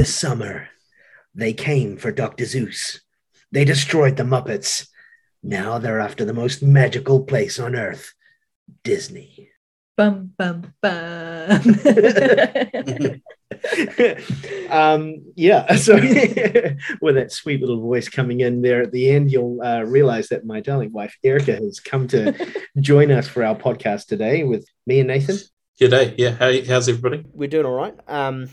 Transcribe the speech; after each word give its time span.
This 0.00 0.14
summer, 0.14 0.68
they 1.34 1.52
came 1.52 1.98
for 1.98 2.10
Dr. 2.10 2.44
Seuss. 2.44 3.00
They 3.52 3.66
destroyed 3.66 4.16
the 4.16 4.22
Muppets. 4.22 4.88
Now 5.42 5.76
they're 5.76 6.00
after 6.00 6.24
the 6.24 6.32
most 6.32 6.62
magical 6.62 7.22
place 7.22 7.60
on 7.60 7.76
earth 7.76 8.14
Disney. 8.82 9.50
Bum 9.98 10.32
bum 10.38 10.72
bum. 10.80 11.50
um, 14.70 15.22
yeah, 15.36 15.74
so 15.76 15.96
with 17.02 17.16
that 17.16 17.30
sweet 17.30 17.60
little 17.60 17.82
voice 17.82 18.08
coming 18.08 18.40
in 18.40 18.62
there 18.62 18.80
at 18.80 18.92
the 18.92 19.10
end, 19.10 19.30
you'll 19.30 19.60
uh, 19.60 19.82
realize 19.82 20.28
that 20.28 20.46
my 20.46 20.60
darling 20.60 20.92
wife 20.92 21.14
Erica 21.22 21.56
has 21.56 21.78
come 21.78 22.08
to 22.08 22.50
join 22.80 23.10
us 23.10 23.28
for 23.28 23.44
our 23.44 23.54
podcast 23.54 24.06
today 24.06 24.44
with 24.44 24.66
me 24.86 25.00
and 25.00 25.08
Nathan. 25.08 25.36
G'day. 25.78 26.14
Yeah, 26.16 26.30
how, 26.30 26.50
how's 26.66 26.88
everybody? 26.88 27.22
We're 27.34 27.50
doing 27.50 27.66
all 27.66 27.74
right. 27.74 27.94
Um, 28.08 28.48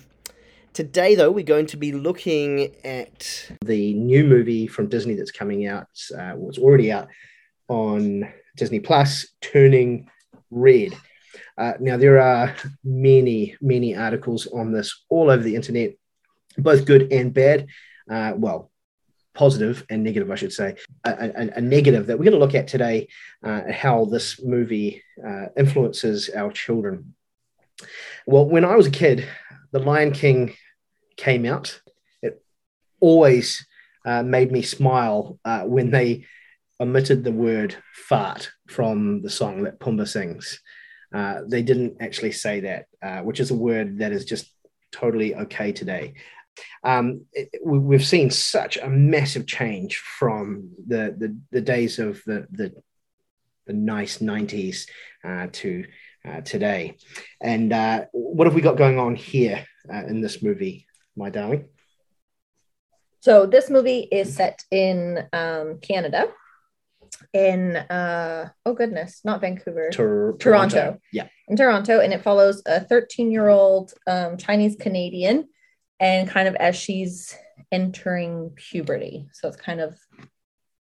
today, 0.77 1.15
though, 1.15 1.31
we're 1.31 1.43
going 1.43 1.65
to 1.65 1.75
be 1.75 1.91
looking 1.91 2.75
at 2.85 3.51
the 3.65 3.95
new 3.95 4.23
movie 4.23 4.67
from 4.67 4.87
Disney 4.87 5.15
that's 5.15 5.31
coming 5.31 5.65
out. 5.65 5.87
Uh, 6.13 6.33
well, 6.35 6.49
it's 6.49 6.59
already 6.59 6.91
out 6.91 7.07
on 7.67 8.31
Disney 8.55 8.79
Plus, 8.79 9.25
Turning 9.41 10.07
Red. 10.51 10.95
Uh, 11.57 11.73
now, 11.79 11.97
there 11.97 12.19
are 12.19 12.55
many, 12.83 13.55
many 13.59 13.95
articles 13.95 14.45
on 14.45 14.71
this 14.71 15.03
all 15.09 15.31
over 15.31 15.41
the 15.41 15.55
internet, 15.55 15.95
both 16.59 16.85
good 16.85 17.11
and 17.11 17.33
bad. 17.33 17.65
Uh, 18.07 18.33
well, 18.35 18.69
positive 19.33 19.83
and 19.89 20.03
negative, 20.03 20.29
I 20.29 20.35
should 20.35 20.53
say. 20.53 20.75
A, 21.03 21.09
a, 21.09 21.49
a 21.55 21.61
negative 21.61 22.05
that 22.05 22.19
we're 22.19 22.25
going 22.25 22.39
to 22.39 22.45
look 22.45 22.53
at 22.53 22.67
today, 22.67 23.07
uh, 23.43 23.63
how 23.71 24.05
this 24.05 24.43
movie 24.43 25.01
uh, 25.27 25.47
influences 25.57 26.29
our 26.35 26.51
children. 26.51 27.15
Well, 28.27 28.45
when 28.45 28.63
I 28.63 28.75
was 28.75 28.85
a 28.85 28.91
kid, 28.91 29.27
The 29.71 29.79
Lion 29.79 30.11
King 30.11 30.53
came 31.17 31.45
out. 31.45 31.81
It 32.21 32.41
always 32.99 33.65
uh, 34.07 34.23
made 34.23 34.51
me 34.53 34.61
smile 34.61 35.37
uh, 35.43 35.63
when 35.63 35.91
they 35.91 36.25
omitted 36.79 37.23
the 37.23 37.31
word 37.31 37.75
fart 37.93 38.51
from 38.67 39.21
the 39.21 39.29
song 39.29 39.63
that 39.63 39.79
Pumbaa 39.79 40.07
sings. 40.07 40.61
Uh, 41.13 41.41
they 41.45 41.61
didn't 41.61 41.97
actually 41.99 42.31
say 42.31 42.61
that, 42.61 42.85
uh, 43.01 43.19
which 43.19 43.41
is 43.41 43.51
a 43.51 43.55
word 43.55 43.99
that 43.99 44.13
is 44.13 44.23
just 44.23 44.49
totally 44.93 45.35
okay 45.35 45.73
today. 45.73 46.13
Um, 46.85 47.25
it, 47.33 47.49
we've 47.65 48.05
seen 48.05 48.29
such 48.31 48.77
a 48.77 48.87
massive 48.87 49.45
change 49.45 49.97
from 49.97 50.71
the, 50.87 51.13
the, 51.17 51.37
the 51.51 51.61
days 51.61 51.99
of 51.99 52.21
the, 52.25 52.47
the, 52.51 52.73
the 53.65 53.73
nice 53.73 54.19
90s 54.19 54.87
uh, 55.25 55.47
to 55.51 55.85
uh, 56.25 56.41
today. 56.41 56.97
And 57.41 57.71
what 58.11 58.47
have 58.47 58.55
we 58.55 58.61
got 58.61 58.77
going 58.77 58.99
on 58.99 59.15
here 59.15 59.65
in 59.89 60.21
this 60.21 60.41
movie, 60.41 60.86
my 61.17 61.29
darling? 61.29 61.67
so 63.21 63.45
this 63.45 63.69
movie 63.69 64.07
is 64.11 64.35
set 64.35 64.63
in 64.71 65.27
um, 65.33 65.79
Canada. 65.81 66.25
In 67.33 67.77
uh 67.77 68.49
oh 68.65 68.73
goodness, 68.73 69.21
not 69.23 69.41
Vancouver, 69.41 69.89
Tor- 69.91 70.35
Toronto. 70.39 70.99
Yeah. 71.11 71.27
in 71.47 71.55
Toronto, 71.55 71.99
and 71.99 72.13
it 72.13 72.21
follows 72.21 72.61
a 72.65 72.81
13 72.81 73.31
year 73.31 73.47
old 73.47 73.93
um, 74.05 74.37
Chinese 74.37 74.75
Canadian, 74.75 75.47
and 75.99 76.29
kind 76.29 76.47
of 76.47 76.55
as 76.55 76.75
she's 76.75 77.35
entering 77.71 78.51
puberty. 78.55 79.29
So 79.33 79.47
it's 79.47 79.57
kind 79.57 79.79
of 79.79 79.97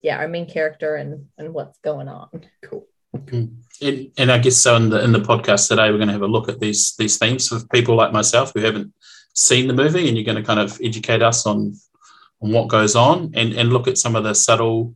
yeah, 0.02 0.18
our 0.18 0.28
main 0.28 0.46
character 0.46 0.94
and 0.94 1.26
and 1.38 1.52
what's 1.52 1.78
going 1.78 2.08
on. 2.08 2.28
Cool. 2.64 2.86
And, 3.12 4.12
and 4.18 4.30
I 4.30 4.38
guess 4.38 4.56
so 4.56 4.76
in 4.76 4.90
the 4.90 5.02
in 5.02 5.12
the 5.12 5.20
podcast 5.20 5.68
today 5.68 5.90
we're 5.90 5.96
going 5.96 6.08
to 6.08 6.12
have 6.12 6.22
a 6.22 6.28
look 6.28 6.48
at 6.48 6.60
these 6.60 6.94
these 6.96 7.18
themes 7.18 7.48
for 7.48 7.60
people 7.72 7.96
like 7.96 8.12
myself 8.12 8.52
who 8.54 8.60
haven't 8.60 8.92
seen 9.40 9.66
the 9.66 9.74
movie, 9.74 10.06
and 10.06 10.16
you're 10.16 10.24
going 10.24 10.36
to 10.36 10.42
kind 10.42 10.60
of 10.60 10.78
educate 10.82 11.22
us 11.22 11.46
on 11.46 11.74
on 12.42 12.52
what 12.52 12.68
goes 12.68 12.94
on 12.94 13.32
and 13.34 13.52
and 13.54 13.72
look 13.72 13.88
at 13.88 13.98
some 13.98 14.16
of 14.16 14.24
the 14.24 14.34
subtle 14.34 14.94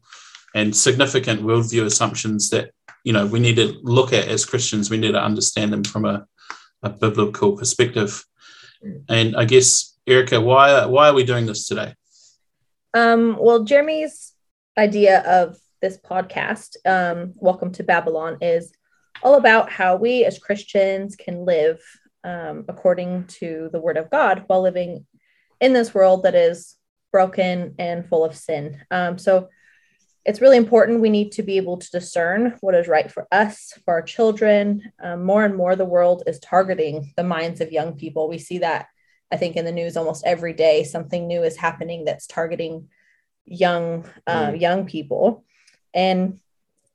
and 0.55 0.77
significant 0.77 1.43
worldview 1.43 1.85
assumptions 1.85 2.51
that 2.51 2.71
you 3.05 3.13
know 3.13 3.27
we 3.27 3.41
need 3.41 3.57
to 3.57 3.79
look 3.83 4.13
at 4.13 4.29
as 4.29 4.45
Christians. 4.45 4.91
We 4.91 4.99
need 4.99 5.13
to 5.13 5.23
understand 5.23 5.73
them 5.73 5.85
from 5.85 6.05
a, 6.05 6.27
a 6.83 6.91
biblical 6.91 7.57
perspective. 7.57 8.25
And 9.09 9.35
I 9.35 9.47
guess 9.47 9.99
Erica, 10.07 10.41
why 10.41 10.85
why 10.87 11.09
are 11.09 11.15
we 11.15 11.25
doing 11.25 11.47
this 11.47 11.67
today? 11.67 11.95
Um, 12.93 13.37
well, 13.41 13.65
Jeremy's 13.65 14.33
idea 14.79 15.23
of 15.23 15.57
this 15.81 15.99
podcast, 15.99 16.77
um, 16.87 17.33
Welcome 17.37 17.73
to 17.73 17.83
Babylon, 17.83 18.39
is 18.41 18.73
all 19.23 19.37
about 19.37 19.71
how 19.71 19.97
we 19.97 20.25
as 20.25 20.39
Christians 20.39 21.17
can 21.17 21.45
live 21.45 21.81
um, 22.25 22.65
according 22.69 23.27
to 23.27 23.69
the 23.73 23.81
Word 23.81 23.97
of 23.97 24.11
God 24.11 24.45
while 24.47 24.63
living 24.63 25.07
in 25.61 25.73
this 25.73 25.95
world 25.95 26.25
that 26.25 26.35
is 26.35 26.77
broken 27.13 27.75
and 27.79 28.07
full 28.09 28.25
of 28.25 28.35
sin. 28.37 28.81
Um, 28.91 29.19
so 29.19 29.49
it's 30.25 30.41
really 30.41 30.57
important. 30.57 31.01
We 31.03 31.11
need 31.11 31.33
to 31.33 31.43
be 31.43 31.59
able 31.59 31.77
to 31.77 31.91
discern 31.91 32.57
what 32.61 32.75
is 32.75 32.89
right 32.89 33.11
for 33.13 33.29
us, 33.31 33.73
for 33.85 33.95
our 33.95 34.03
children. 34.03 34.91
Um, 35.03 35.23
more 35.23 35.45
and 35.45 35.55
more, 35.55 35.77
the 35.77 35.85
world 35.85 36.23
is 36.27 36.41
targeting 36.41 37.13
the 37.17 37.23
minds 37.25 37.61
of 37.61 37.73
young 37.73 37.95
people. 37.95 38.29
We 38.29 38.39
see 38.39 38.59
that, 38.59 38.87
I 39.31 39.37
think, 39.37 39.57
in 39.57 39.67
the 39.67 39.73
news 39.73 39.97
almost 39.97 40.25
every 40.27 40.55
day. 40.55 40.83
Something 40.83 41.27
new 41.27 41.43
is 41.43 41.57
happening 41.57 42.05
that's 42.05 42.27
targeting 42.27 42.89
young 43.45 44.09
uh, 44.27 44.47
Mm. 44.47 44.61
young 44.61 44.87
people. 44.87 45.45
And 45.93 46.41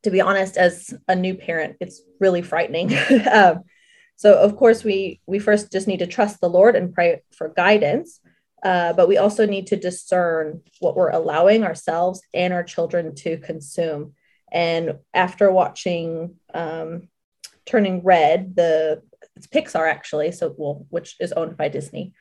to 0.03 0.09
be 0.09 0.21
honest, 0.21 0.57
as 0.57 0.93
a 1.07 1.15
new 1.15 1.35
parent, 1.35 1.77
it's 1.79 2.01
really 2.19 2.41
frightening. 2.41 2.91
um, 3.31 3.63
so, 4.19 4.37
of 4.37 4.57
course, 4.57 4.83
we 4.83 5.21
we 5.27 5.39
first 5.39 5.71
just 5.71 5.87
need 5.87 5.99
to 5.99 6.07
trust 6.15 6.41
the 6.41 6.49
Lord 6.49 6.75
and 6.75 6.93
pray 6.93 7.21
for 7.37 7.47
guidance. 7.47 8.19
Uh, 8.61 8.91
but 8.91 9.07
we 9.07 9.15
also 9.17 9.45
need 9.45 9.67
to 9.67 9.77
discern 9.77 10.61
what 10.81 10.97
we're 10.97 11.09
allowing 11.21 11.63
ourselves 11.63 12.21
and 12.33 12.51
our 12.51 12.63
children 12.63 13.15
to 13.15 13.37
consume. 13.37 14.13
And 14.51 14.99
after 15.13 15.49
watching 15.49 16.35
um, 16.53 17.07
Turning 17.65 18.03
Red, 18.03 18.57
the 18.57 19.03
it's 19.37 19.47
Pixar 19.47 19.89
actually, 19.89 20.33
so 20.33 20.53
well, 20.57 20.85
which 20.89 21.15
is 21.21 21.31
owned 21.31 21.55
by 21.55 21.69
Disney. 21.69 22.11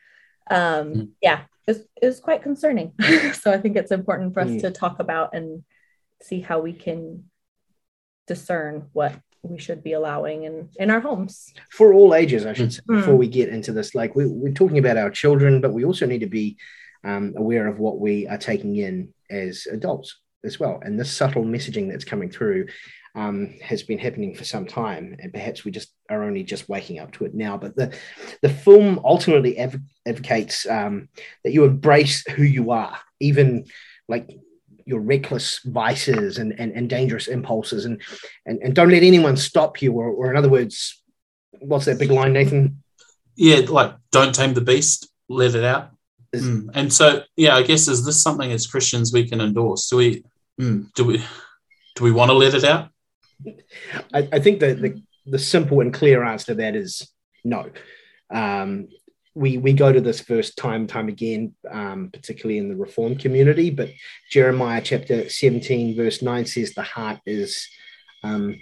Um, 0.49 0.93
Mm. 0.93 1.09
Yeah, 1.21 1.41
it 1.67 1.85
was, 2.01 2.21
quite 2.21 2.43
concerning. 2.43 2.93
so 3.41 3.51
I 3.51 3.57
think 3.57 3.75
it's 3.75 3.91
important 3.91 4.33
for 4.33 4.39
us 4.39 4.51
Mm. 4.51 4.61
to 4.61 4.71
talk 4.71 5.01
about 5.01 5.35
and 5.35 5.63
see 6.21 6.39
how 6.39 6.61
we 6.61 6.71
can 6.71 7.25
discern 8.25 8.87
what 8.93 9.19
we 9.43 9.57
should 9.59 9.83
be 9.83 9.93
allowing 9.93 10.43
in 10.43 10.69
in 10.79 10.89
our 10.89 10.99
homes. 10.99 11.53
for 11.71 11.93
all 11.93 12.13
ages, 12.13 12.45
I 12.45 12.53
should 12.53 12.73
say, 12.73 12.81
Mm. 12.89 12.97
before 12.97 13.15
we 13.15 13.27
get 13.27 13.49
into 13.49 13.71
this. 13.71 13.95
Like 13.95 14.15
we, 14.15 14.25
we're 14.25 14.53
talking 14.53 14.77
about 14.79 14.97
our 14.97 15.09
children, 15.09 15.61
but 15.61 15.73
we 15.73 15.85
also 15.85 16.05
need 16.05 16.19
to 16.21 16.27
be 16.27 16.57
um, 17.03 17.33
aware 17.37 17.67
of 17.67 17.79
what 17.79 17.99
we 17.99 18.27
are 18.27 18.37
taking 18.37 18.75
in 18.75 19.13
as 19.29 19.67
adults 19.71 20.19
as 20.43 20.59
well. 20.59 20.79
And 20.83 20.99
this 20.99 21.11
subtle 21.11 21.43
messaging 21.45 21.89
that's 21.89 22.03
coming 22.05 22.29
through 22.29 22.67
um, 23.15 23.55
has 23.61 23.81
been 23.83 23.97
happening 23.99 24.35
for 24.35 24.43
some 24.43 24.65
time, 24.67 25.15
and 25.19 25.33
perhaps 25.33 25.65
we 25.65 25.71
just 25.71 25.89
are 26.09 26.23
only 26.23 26.43
just 26.43 26.69
waking 26.69 26.99
up 26.99 27.11
to 27.13 27.25
it 27.25 27.33
now. 27.33 27.57
But 27.57 27.75
the 27.75 27.93
the 28.41 28.49
film 28.49 28.99
ultimately 29.03 29.57
adv- 29.57 29.81
advocates 30.05 30.67
um, 30.67 31.09
that 31.43 31.53
you 31.53 31.63
embrace 31.63 32.23
who 32.29 32.43
you 32.43 32.71
are, 32.71 32.97
even 33.19 33.65
like 34.07 34.29
your 34.89 34.99
reckless 35.13 35.47
vices 35.65 36.37
and, 36.39 36.49
and, 36.59 36.71
and 36.77 36.89
dangerous 36.89 37.27
impulses 37.27 37.85
and, 37.85 37.95
and 38.47 38.55
and 38.63 38.71
don't 38.77 38.89
let 38.95 39.03
anyone 39.03 39.37
stop 39.37 39.81
you 39.83 39.91
or, 39.99 40.07
or 40.09 40.25
in 40.31 40.37
other 40.37 40.49
words 40.57 40.75
what's 41.69 41.85
that 41.85 41.99
big 41.99 42.11
line 42.11 42.33
nathan 42.33 42.63
Yeah, 43.35 43.61
like 43.79 43.91
don't 44.11 44.35
tame 44.35 44.53
the 44.53 44.65
beast, 44.71 44.99
let 45.41 45.55
it 45.55 45.63
out. 45.73 45.85
Is- 46.33 46.43
Mm. 46.43 46.69
And 46.79 46.89
so, 46.99 47.05
yeah, 47.43 47.53
I 47.59 47.63
guess 47.69 47.87
is 47.87 48.01
this 48.05 48.21
something 48.21 48.51
as 48.51 48.67
Christians 48.73 49.11
we 49.13 49.27
can 49.29 49.39
endorse? 49.41 49.89
Do 49.89 49.95
we 50.01 50.09
mm, 50.61 50.79
do 50.97 51.03
we 51.09 51.15
do 51.95 52.01
we 52.07 52.11
want 52.11 52.29
to 52.31 52.37
let 52.43 52.53
it 52.59 52.65
out? 52.73 52.83
I, 54.17 54.19
I 54.37 54.39
think 54.45 54.59
that 54.59 54.75
the, 54.83 54.91
the 55.33 55.39
simple 55.39 55.77
and 55.81 55.93
clear 55.99 56.23
answer 56.31 56.47
to 56.51 56.55
that 56.61 56.75
is 56.75 56.91
no 57.43 57.61
um, 58.41 58.89
we 59.35 59.57
we 59.57 59.73
go 59.73 59.91
to 59.91 60.01
this 60.01 60.21
verse 60.21 60.53
time 60.55 60.81
and 60.81 60.89
time 60.89 61.07
again 61.07 61.53
um, 61.69 62.09
particularly 62.11 62.57
in 62.57 62.69
the 62.69 62.75
reform 62.75 63.15
community 63.15 63.69
but 63.69 63.89
jeremiah 64.31 64.81
chapter 64.83 65.29
17 65.29 65.95
verse 65.95 66.21
9 66.21 66.45
says 66.45 66.73
the 66.73 66.81
heart 66.81 67.19
is 67.25 67.67
um, 68.23 68.55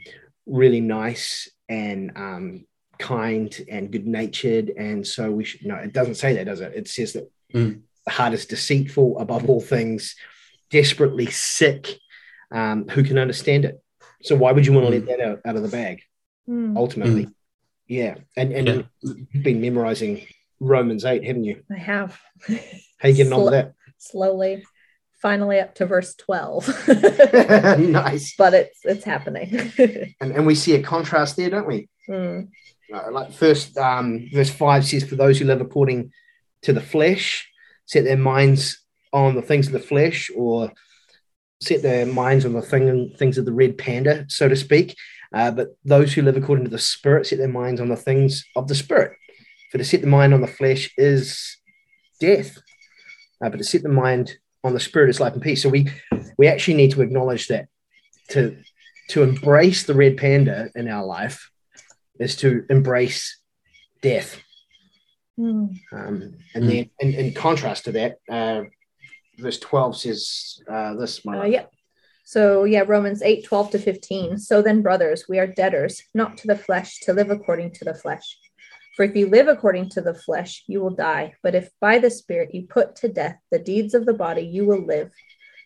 really 0.45 0.81
nice 0.81 1.49
and 1.69 2.11
um, 2.15 2.65
kind 2.99 3.59
and 3.69 3.91
good 3.91 4.07
natured 4.07 4.69
and 4.77 5.05
so 5.05 5.31
we 5.31 5.43
should 5.43 5.65
no 5.65 5.75
it 5.75 5.93
doesn't 5.93 6.15
say 6.15 6.33
that 6.33 6.45
does 6.45 6.61
it? 6.61 6.73
It 6.75 6.87
says 6.87 7.13
that 7.13 7.29
Mm. 7.53 7.83
the 8.05 8.11
heart 8.11 8.33
is 8.33 8.45
deceitful 8.45 9.19
above 9.19 9.49
all 9.49 9.61
things 9.61 10.17
desperately 10.69 11.27
sick 11.27 11.97
um, 12.51 12.85
who 12.89 13.01
can 13.01 13.17
understand 13.17 13.63
it? 13.63 13.81
So 14.21 14.35
why 14.35 14.51
would 14.51 14.65
you 14.65 14.73
want 14.73 14.87
to 14.87 14.91
let 14.91 15.05
that 15.05 15.21
out, 15.21 15.39
out 15.45 15.55
of 15.55 15.63
the 15.63 15.69
bag 15.69 16.01
ultimately? 16.75 17.29
Yeah 17.87 18.15
and 18.35 18.51
and 18.51 18.67
Yeah. 18.67 18.81
you've 19.31 19.43
been 19.43 19.61
memorizing 19.61 20.27
romans 20.59 21.05
8 21.05 21.23
haven't 21.23 21.43
you 21.43 21.61
I 21.71 21.77
have 21.77 22.19
how 22.97 23.09
you 23.09 23.15
getting 23.15 23.33
on 23.33 23.43
with 23.43 23.53
that 23.53 23.73
slowly, 23.97 24.63
finally 25.21 25.59
up 25.59 25.75
to 25.75 25.85
verse 25.85 26.15
12. 26.15 26.87
nice 27.79 28.35
but 28.37 28.53
it's 28.53 28.79
it's 28.83 29.03
happening. 29.03 29.71
and, 30.21 30.31
and 30.31 30.45
we 30.45 30.55
see 30.55 30.75
a 30.75 30.83
contrast 30.83 31.35
there 31.35 31.49
don't 31.49 31.67
we 31.67 31.89
Mm, 32.09 32.47
Uh, 32.93 33.11
like 33.11 33.33
first 33.33 33.77
um, 33.77 34.29
verse 34.31 34.49
5 34.49 34.85
says 34.85 35.03
for 35.03 35.15
those 35.15 35.39
who 35.39 35.45
live 35.45 35.59
according 35.59 36.11
to 36.61 36.71
the 36.71 36.79
flesh 36.79 37.49
set 37.85 38.05
their 38.05 38.17
minds 38.17 38.79
on 39.11 39.35
the 39.35 39.41
things 39.41 39.67
of 39.67 39.73
the 39.73 39.79
flesh 39.79 40.29
or 40.35 40.71
set 41.61 41.81
their 41.81 42.05
minds 42.05 42.45
on 42.45 42.53
the 42.53 42.61
thing, 42.61 43.13
things 43.17 43.37
of 43.37 43.45
the 43.45 43.53
red 43.53 43.77
panda, 43.77 44.25
so 44.29 44.47
to 44.47 44.55
speak. 44.55 44.95
Uh, 45.33 45.51
but 45.51 45.69
those 45.83 46.13
who 46.13 46.21
live 46.21 46.37
according 46.37 46.65
to 46.65 46.71
the 46.71 46.79
Spirit 46.79 47.27
set 47.27 47.39
their 47.39 47.47
minds 47.47 47.81
on 47.81 47.89
the 47.89 47.95
things 47.95 48.45
of 48.55 48.67
the 48.67 48.75
Spirit. 48.75 49.13
For 49.71 49.77
to 49.77 49.83
set 49.83 50.01
the 50.01 50.07
mind 50.07 50.33
on 50.33 50.41
the 50.41 50.47
flesh 50.47 50.91
is 50.97 51.57
death, 52.19 52.57
uh, 53.43 53.49
but 53.49 53.57
to 53.57 53.63
set 53.63 53.83
the 53.83 53.89
mind 53.89 54.37
on 54.63 54.73
the 54.73 54.79
Spirit 54.79 55.09
is 55.09 55.19
life 55.19 55.33
and 55.33 55.41
peace. 55.41 55.63
So 55.63 55.69
we 55.69 55.89
we 56.37 56.47
actually 56.47 56.75
need 56.75 56.91
to 56.91 57.01
acknowledge 57.01 57.47
that 57.47 57.67
to 58.29 58.57
to 59.09 59.23
embrace 59.23 59.83
the 59.83 59.93
red 59.93 60.17
panda 60.17 60.69
in 60.75 60.87
our 60.87 61.05
life 61.05 61.49
is 62.19 62.35
to 62.37 62.65
embrace 62.69 63.39
death. 64.01 64.41
Mm. 65.39 65.77
Um, 65.91 66.33
and 66.55 66.69
then, 66.69 66.89
in, 66.99 67.13
in, 67.13 67.33
contrast 67.33 67.85
to 67.85 67.91
that, 67.91 68.17
uh, 68.29 68.63
verse 69.37 69.59
12 69.59 69.97
says 69.97 70.59
uh, 70.69 70.95
this. 70.95 71.21
Uh, 71.25 71.43
yeah. 71.43 71.65
So, 72.25 72.63
yeah, 72.63 72.83
Romans 72.85 73.21
8 73.21 73.45
12 73.45 73.71
to 73.71 73.79
15. 73.79 74.37
So 74.39 74.61
then, 74.61 74.81
brothers, 74.81 75.25
we 75.29 75.39
are 75.39 75.47
debtors, 75.47 76.01
not 76.13 76.37
to 76.39 76.47
the 76.47 76.57
flesh, 76.57 76.99
to 77.01 77.13
live 77.13 77.29
according 77.29 77.73
to 77.73 77.85
the 77.85 77.93
flesh. 77.93 78.37
For 78.97 79.03
if 79.03 79.15
you 79.15 79.29
live 79.29 79.47
according 79.47 79.89
to 79.89 80.01
the 80.01 80.15
flesh, 80.15 80.63
you 80.65 80.81
will 80.81 80.89
die. 80.89 81.35
But 81.43 81.53
if 81.53 81.69
by 81.79 81.99
the 81.99 82.09
Spirit 82.09 82.55
you 82.55 82.63
put 82.63 82.95
to 82.95 83.07
death 83.07 83.37
the 83.51 83.59
deeds 83.59 83.93
of 83.93 84.07
the 84.07 84.13
body, 84.13 84.41
you 84.41 84.65
will 84.65 84.83
live. 84.83 85.11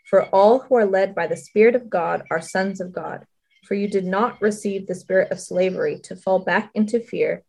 For 0.09 0.25
all 0.25 0.59
who 0.59 0.75
are 0.75 0.85
led 0.85 1.15
by 1.15 1.27
the 1.27 1.37
Spirit 1.37 1.73
of 1.73 1.89
God 1.89 2.23
are 2.29 2.41
sons 2.41 2.81
of 2.81 2.91
God. 2.91 3.25
For 3.63 3.75
you 3.75 3.87
did 3.87 4.03
not 4.03 4.41
receive 4.41 4.85
the 4.85 4.95
spirit 4.95 5.31
of 5.31 5.39
slavery 5.39 5.97
to 6.03 6.15
fall 6.17 6.39
back 6.39 6.71
into 6.73 6.99
fear, 6.99 7.43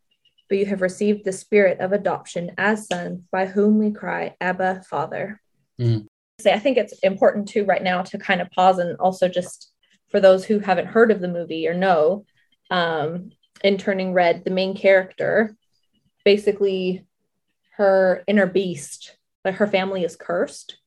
but 0.49 0.59
you 0.59 0.67
have 0.67 0.83
received 0.83 1.25
the 1.25 1.33
spirit 1.33 1.81
of 1.81 1.91
adoption 1.91 2.53
as 2.59 2.87
sons, 2.87 3.25
by 3.33 3.47
whom 3.47 3.79
we 3.79 3.91
cry, 3.91 4.37
Abba, 4.41 4.85
Father. 4.89 5.41
Mm. 5.81 6.07
I 6.47 6.61
think 6.61 6.79
it's 6.79 6.97
important 7.01 7.49
too 7.49 7.65
right 7.65 7.83
now 7.83 8.03
to 8.03 8.19
kind 8.19 8.41
of 8.41 8.51
pause 8.53 8.79
and 8.79 8.97
also 8.99 9.27
just 9.27 9.73
for 10.11 10.21
those 10.21 10.45
who 10.45 10.61
haven't 10.61 10.87
heard 10.87 11.11
of 11.11 11.21
the 11.21 11.27
movie 11.27 11.67
or 11.67 11.75
know, 11.75 12.25
um, 12.71 13.33
in 13.65 13.79
Turning 13.79 14.13
Red, 14.13 14.45
the 14.45 14.51
main 14.51 14.77
character, 14.77 15.57
basically 16.25 17.07
her 17.77 18.23
inner 18.27 18.47
beast, 18.47 19.17
like 19.45 19.57
her 19.57 19.67
family 19.67 20.05
is 20.05 20.17
cursed. 20.17 20.79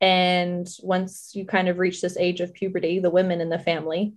And 0.00 0.68
once 0.82 1.32
you 1.34 1.44
kind 1.44 1.68
of 1.68 1.78
reach 1.78 2.00
this 2.00 2.16
age 2.16 2.40
of 2.40 2.54
puberty, 2.54 3.00
the 3.00 3.10
women 3.10 3.40
in 3.40 3.50
the 3.50 3.58
family, 3.58 4.14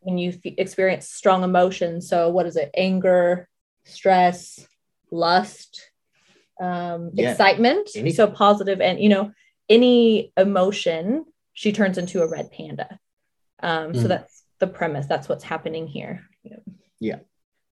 when 0.00 0.18
you 0.18 0.30
f- 0.30 0.52
experience 0.58 1.08
strong 1.08 1.42
emotions, 1.42 2.08
so 2.08 2.28
what 2.28 2.46
is 2.46 2.56
it? 2.56 2.70
Anger, 2.76 3.48
stress, 3.84 4.66
lust, 5.10 5.90
um, 6.60 7.10
yeah. 7.14 7.30
excitement. 7.30 7.88
Anything. 7.94 8.14
So 8.14 8.26
positive 8.26 8.80
and, 8.80 9.00
you 9.00 9.08
know, 9.08 9.32
any 9.68 10.32
emotion, 10.36 11.24
she 11.52 11.72
turns 11.72 11.98
into 11.98 12.22
a 12.22 12.28
red 12.28 12.50
panda. 12.52 12.98
Um, 13.60 13.92
mm. 13.92 14.02
So 14.02 14.08
that's 14.08 14.44
the 14.58 14.66
premise. 14.66 15.06
That's 15.06 15.28
what's 15.28 15.44
happening 15.44 15.86
here. 15.86 16.24
Yeah. 16.42 16.56
yeah. 17.00 17.18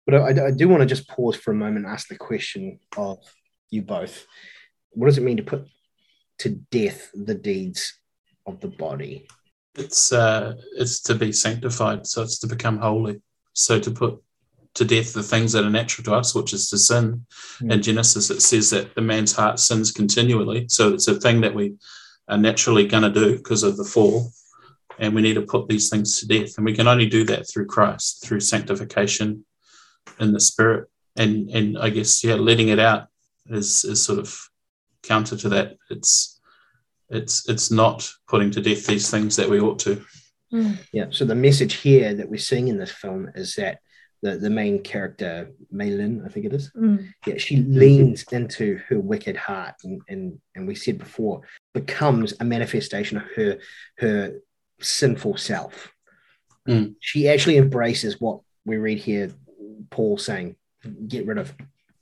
But 0.06 0.14
I, 0.14 0.47
I 0.47 0.50
do 0.53 0.69
want 0.69 0.81
to 0.81 0.87
just 0.87 1.08
pause 1.08 1.37
for 1.37 1.50
a 1.50 1.55
moment 1.55 1.85
and 1.85 1.93
ask 1.93 2.08
the 2.08 2.17
question 2.17 2.79
of 2.97 3.19
you 3.70 3.82
both. 3.82 4.26
What 4.91 5.06
does 5.06 5.19
it 5.19 5.25
mean 5.25 5.37
to 5.38 5.43
put 5.43 5.67
to 6.38 6.50
death 6.70 7.11
the 7.12 7.35
deeds 7.35 7.99
of 8.47 8.61
the 8.61 8.69
body? 8.69 9.26
It's 9.75 10.12
uh, 10.12 10.55
it's 10.76 11.00
to 11.03 11.14
be 11.14 11.32
sanctified, 11.32 12.06
so 12.06 12.23
it's 12.23 12.38
to 12.38 12.47
become 12.47 12.79
holy. 12.79 13.20
So 13.53 13.81
to 13.81 13.91
put 13.91 14.23
to 14.75 14.85
death 14.85 15.12
the 15.12 15.23
things 15.23 15.53
that 15.53 15.64
are 15.64 15.70
natural 15.70 16.05
to 16.05 16.14
us, 16.14 16.35
which 16.35 16.52
is 16.52 16.69
to 16.70 16.79
sin. 16.79 17.26
Mm. 17.61 17.73
In 17.73 17.82
Genesis, 17.82 18.31
it 18.31 18.43
says 18.43 18.70
that 18.70 18.94
the 18.94 19.00
man's 19.00 19.32
heart 19.32 19.59
sins 19.59 19.91
continually. 19.91 20.67
So 20.69 20.93
it's 20.94 21.09
a 21.09 21.19
thing 21.19 21.41
that 21.41 21.55
we 21.55 21.75
are 22.29 22.38
naturally 22.38 22.87
going 22.87 23.02
to 23.02 23.11
do 23.11 23.37
because 23.37 23.62
of 23.62 23.76
the 23.76 23.85
fall. 23.85 24.31
And 24.99 25.14
we 25.14 25.23
need 25.23 25.35
to 25.35 25.43
put 25.43 25.69
these 25.69 25.88
things 25.91 26.20
to 26.20 26.26
death. 26.29 26.56
And 26.56 26.64
we 26.64 26.75
can 26.75 26.88
only 26.88 27.06
do 27.06 27.25
that 27.25 27.49
through 27.49 27.67
Christ, 27.67 28.25
through 28.25 28.41
sanctification 28.41 29.44
in 30.20 30.32
the 30.32 30.41
spirit. 30.41 30.88
And 31.17 31.50
and 31.50 31.79
I 31.79 31.91
guess, 31.91 32.23
yeah, 32.23 32.35
letting 32.35 32.69
it 32.69 32.79
out 32.79 33.08
is 33.49 33.85
is 33.85 34.05
sort 34.05 34.19
of 34.19 34.38
counter 35.03 35.37
to 35.37 35.49
that. 35.50 35.76
It's 35.91 36.41
it's 37.08 37.49
it's 37.49 37.70
not 37.70 38.11
putting 38.29 38.50
to 38.53 38.61
death 38.61 38.87
these 38.87 39.11
things 39.11 39.37
that 39.37 39.49
we 39.49 39.61
ought 39.61 39.79
to. 39.81 40.05
Mm. 40.53 40.79
Yeah. 40.93 41.06
So 41.11 41.25
the 41.25 41.35
message 41.35 41.75
here 41.75 42.14
that 42.14 42.29
we're 42.29 42.38
seeing 42.38 42.69
in 42.69 42.79
this 42.79 42.93
film 42.93 43.31
is 43.35 43.55
that 43.55 43.79
the, 44.23 44.37
the 44.37 44.50
main 44.50 44.82
character, 44.82 45.53
Meilin, 45.73 46.25
I 46.25 46.29
think 46.29 46.47
it 46.47 46.52
is. 46.52 46.73
Mm. 46.76 47.09
Yeah, 47.26 47.37
she 47.37 47.56
leans 47.56 48.25
into 48.32 48.81
her 48.88 48.99
wicked 48.99 49.37
heart, 49.37 49.75
and, 49.85 50.00
and 50.09 50.41
and 50.55 50.67
we 50.67 50.75
said 50.75 50.99
before, 50.99 51.43
becomes 51.75 52.35
a 52.41 52.44
manifestation 52.44 53.19
of 53.19 53.25
her 53.37 53.59
her 53.99 54.41
sinful 54.81 55.37
self. 55.37 55.93
Mm. 56.69 56.94
She 57.00 57.29
actually 57.29 57.59
embraces 57.59 58.20
what 58.20 58.41
we 58.64 58.76
read 58.76 58.99
here, 58.99 59.31
Paul 59.91 60.19
saying, 60.19 60.56
"Get 61.09 61.27
rid 61.27 61.38
of." 61.38 61.55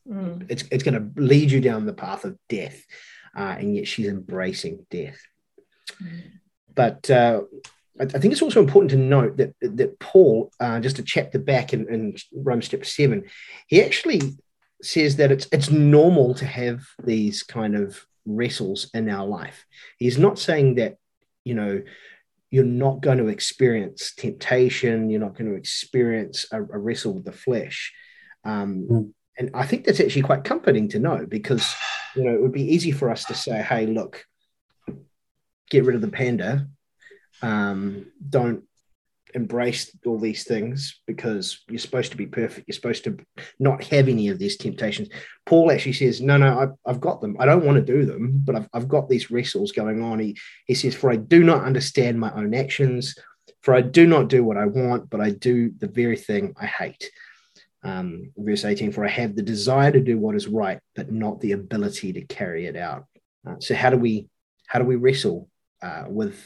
Mm. 0.09 0.47
It's 0.49 0.65
it's 0.71 0.85
going 0.85 0.95
to 0.95 1.21
lead 1.21 1.51
you 1.51 1.61
down 1.61 1.87
the 1.87 1.93
path 1.93 2.25
of 2.25 2.39
death, 2.49 2.85
uh, 3.37 3.57
and 3.59 3.75
yet 3.75 3.89
she's 3.89 4.09
embracing 4.09 4.87
death. 4.91 5.21
Mm. 6.03 6.23
But 6.75 7.11
uh, 7.11 7.43
I, 8.01 8.07
think 8.07 8.33
it's 8.33 8.43
also 8.43 8.61
important 8.61 8.91
to 8.91 8.97
note 8.97 9.37
that 9.37 9.55
that 9.61 9.99
Paul, 10.01 10.51
uh, 10.61 10.81
just 10.81 10.99
a 10.99 11.03
chapter 11.03 11.39
back 11.39 11.73
in, 11.73 11.89
in 11.89 12.17
Romans 12.33 12.69
chapter 12.69 12.85
seven, 12.85 13.25
he 13.69 13.83
actually 13.83 14.21
says 14.83 15.17
that 15.17 15.31
it's 15.31 15.47
it's 15.53 15.71
normal 15.71 16.35
to 16.35 16.45
have 16.45 16.87
these 17.03 17.43
kind 17.43 17.77
of 17.77 18.05
wrestles 18.27 18.91
in 18.95 19.09
our 19.09 19.27
life. 19.27 19.65
He's 19.99 20.19
not 20.19 20.39
saying 20.39 20.77
that 20.77 20.97
you 21.45 21.55
know 21.55 21.83
you're 22.55 22.65
not 22.65 23.01
going 23.01 23.19
to 23.19 23.29
experience 23.29 24.15
temptation, 24.15 25.11
you're 25.11 25.21
not 25.21 25.37
going 25.37 25.51
to 25.51 25.57
experience 25.57 26.47
a, 26.53 26.59
a 26.59 26.79
wrestle 26.79 27.15
with 27.15 27.25
the 27.25 27.33
flesh. 27.33 27.93
Um, 28.45 28.87
mm. 28.91 29.11
And 29.37 29.51
I 29.55 29.67
think 29.67 29.85
that's 29.85 30.01
actually 30.01 30.23
quite 30.23 30.45
comforting 30.45 30.89
to 30.91 31.01
know 31.01 31.27
because 31.27 31.75
you 32.15 32.23
know 32.25 32.35
it 32.35 32.41
would 32.41 32.53
be 32.53 32.73
easy 32.75 32.93
for 32.93 33.11
us 33.11 33.25
to 33.25 33.35
say, 33.35 33.61
"Hey, 33.61 33.87
look, 33.87 34.25
get 35.71 35.85
rid 35.85 35.97
of 35.97 36.03
the 36.03 36.09
panda." 36.09 36.69
um, 37.43 38.07
don't 38.27 38.65
embrace 39.35 39.97
all 40.07 40.19
these 40.19 40.45
things 40.45 41.01
because 41.07 41.65
you're 41.69 41.79
supposed 41.79 42.13
to 42.13 42.17
be 42.17 42.27
perfect. 42.27 42.69
You're 42.69 42.75
supposed 42.75 43.05
to 43.05 43.19
not 43.59 43.83
have 43.85 44.09
any 44.09 44.29
of 44.29 44.39
these 44.39 44.57
temptations. 44.57 45.09
Paul 45.45 45.71
actually 45.71 45.95
says, 45.95 46.21
No, 46.21 46.37
no, 46.37 46.59
I've, 46.59 46.73
I've 46.87 47.01
got 47.01 47.21
them. 47.21 47.37
I 47.39 47.47
don't 47.47 47.65
want 47.65 47.77
to 47.77 47.93
do 47.93 48.07
them, 48.07 48.41
but 48.45 48.57
I've, 48.57 48.69
I've 48.73 48.89
got 48.89 49.09
these 49.09 49.31
wrestles 49.31 49.73
going 49.73 50.03
on. 50.03 50.21
He, 50.21 50.37
he 50.67 50.75
says, 50.75 50.95
For 50.95 51.11
I 51.11 51.17
do 51.17 51.43
not 51.43 51.65
understand 51.65 52.19
my 52.19 52.33
own 52.33 52.55
actions, 52.55 53.17
for 53.63 53.75
I 53.75 53.81
do 53.81 54.07
not 54.07 54.29
do 54.29 54.45
what 54.45 54.57
I 54.57 54.67
want, 54.67 55.11
but 55.11 55.21
I 55.21 55.31
do 55.31 55.73
the 55.79 55.89
very 55.89 56.17
thing 56.17 56.55
I 56.61 56.67
hate. 56.67 57.11
Um, 57.83 58.33
verse 58.37 58.65
18, 58.65 58.93
for 58.93 59.05
I 59.05 59.11
have 59.11 59.37
the 59.37 59.43
desire 59.43 59.93
to 59.93 60.01
do 60.01 60.19
what 60.19 60.37
is 60.37 60.49
right, 60.49 60.79
but 60.95 61.13
not 61.13 61.41
the 61.41 61.53
ability 61.53 62.15
to 62.15 62.23
carry 62.23 62.67
it 62.67 62.77
out. 62.77 63.05
Uh, 63.47 63.57
so 63.59 63.75
how 63.75 63.91
do 63.91 63.99
we 63.99 64.29
how 64.67 64.79
do 64.79 64.87
we 64.87 64.97
wrestle 64.97 65.49
uh, 65.83 66.05
with 66.09 66.43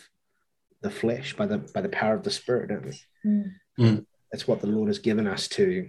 the 0.80 0.90
flesh 0.90 1.34
by 1.34 1.46
the 1.46 1.58
by 1.58 1.80
the 1.80 1.88
power 1.88 2.14
of 2.14 2.22
the 2.22 2.30
spirit, 2.30 2.68
don't 2.68 2.86
we? 2.86 3.00
Mm. 3.26 3.52
Mm. 3.78 4.06
That's 4.30 4.46
what 4.46 4.60
the 4.60 4.66
Lord 4.66 4.88
has 4.88 4.98
given 4.98 5.26
us 5.26 5.48
to 5.48 5.88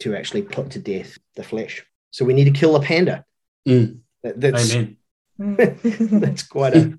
to 0.00 0.14
actually 0.14 0.42
put 0.42 0.70
to 0.70 0.78
death 0.78 1.18
the 1.36 1.42
flesh. 1.42 1.84
So 2.10 2.24
we 2.24 2.34
need 2.34 2.44
to 2.44 2.50
kill 2.50 2.76
a 2.76 2.82
panda. 2.82 3.24
Mm. 3.66 4.00
That, 4.22 4.40
that's 4.40 4.74
Amen. 4.74 4.96
that's 5.38 6.42
quite 6.42 6.74
a, 6.74 6.98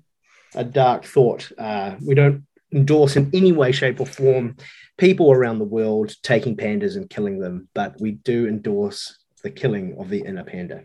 a 0.54 0.64
dark 0.64 1.04
thought. 1.04 1.50
Uh, 1.58 1.96
we 2.04 2.14
don't 2.14 2.46
endorse 2.72 3.16
in 3.16 3.30
any 3.34 3.52
way, 3.52 3.72
shape, 3.72 4.00
or 4.00 4.06
form 4.06 4.56
people 4.96 5.32
around 5.32 5.58
the 5.58 5.64
world 5.64 6.14
taking 6.22 6.56
pandas 6.56 6.96
and 6.96 7.10
killing 7.10 7.38
them, 7.38 7.68
but 7.74 8.00
we 8.00 8.12
do 8.12 8.46
endorse 8.46 9.18
the 9.42 9.50
killing 9.50 9.96
of 9.98 10.08
the 10.08 10.20
inner 10.20 10.44
panda. 10.44 10.84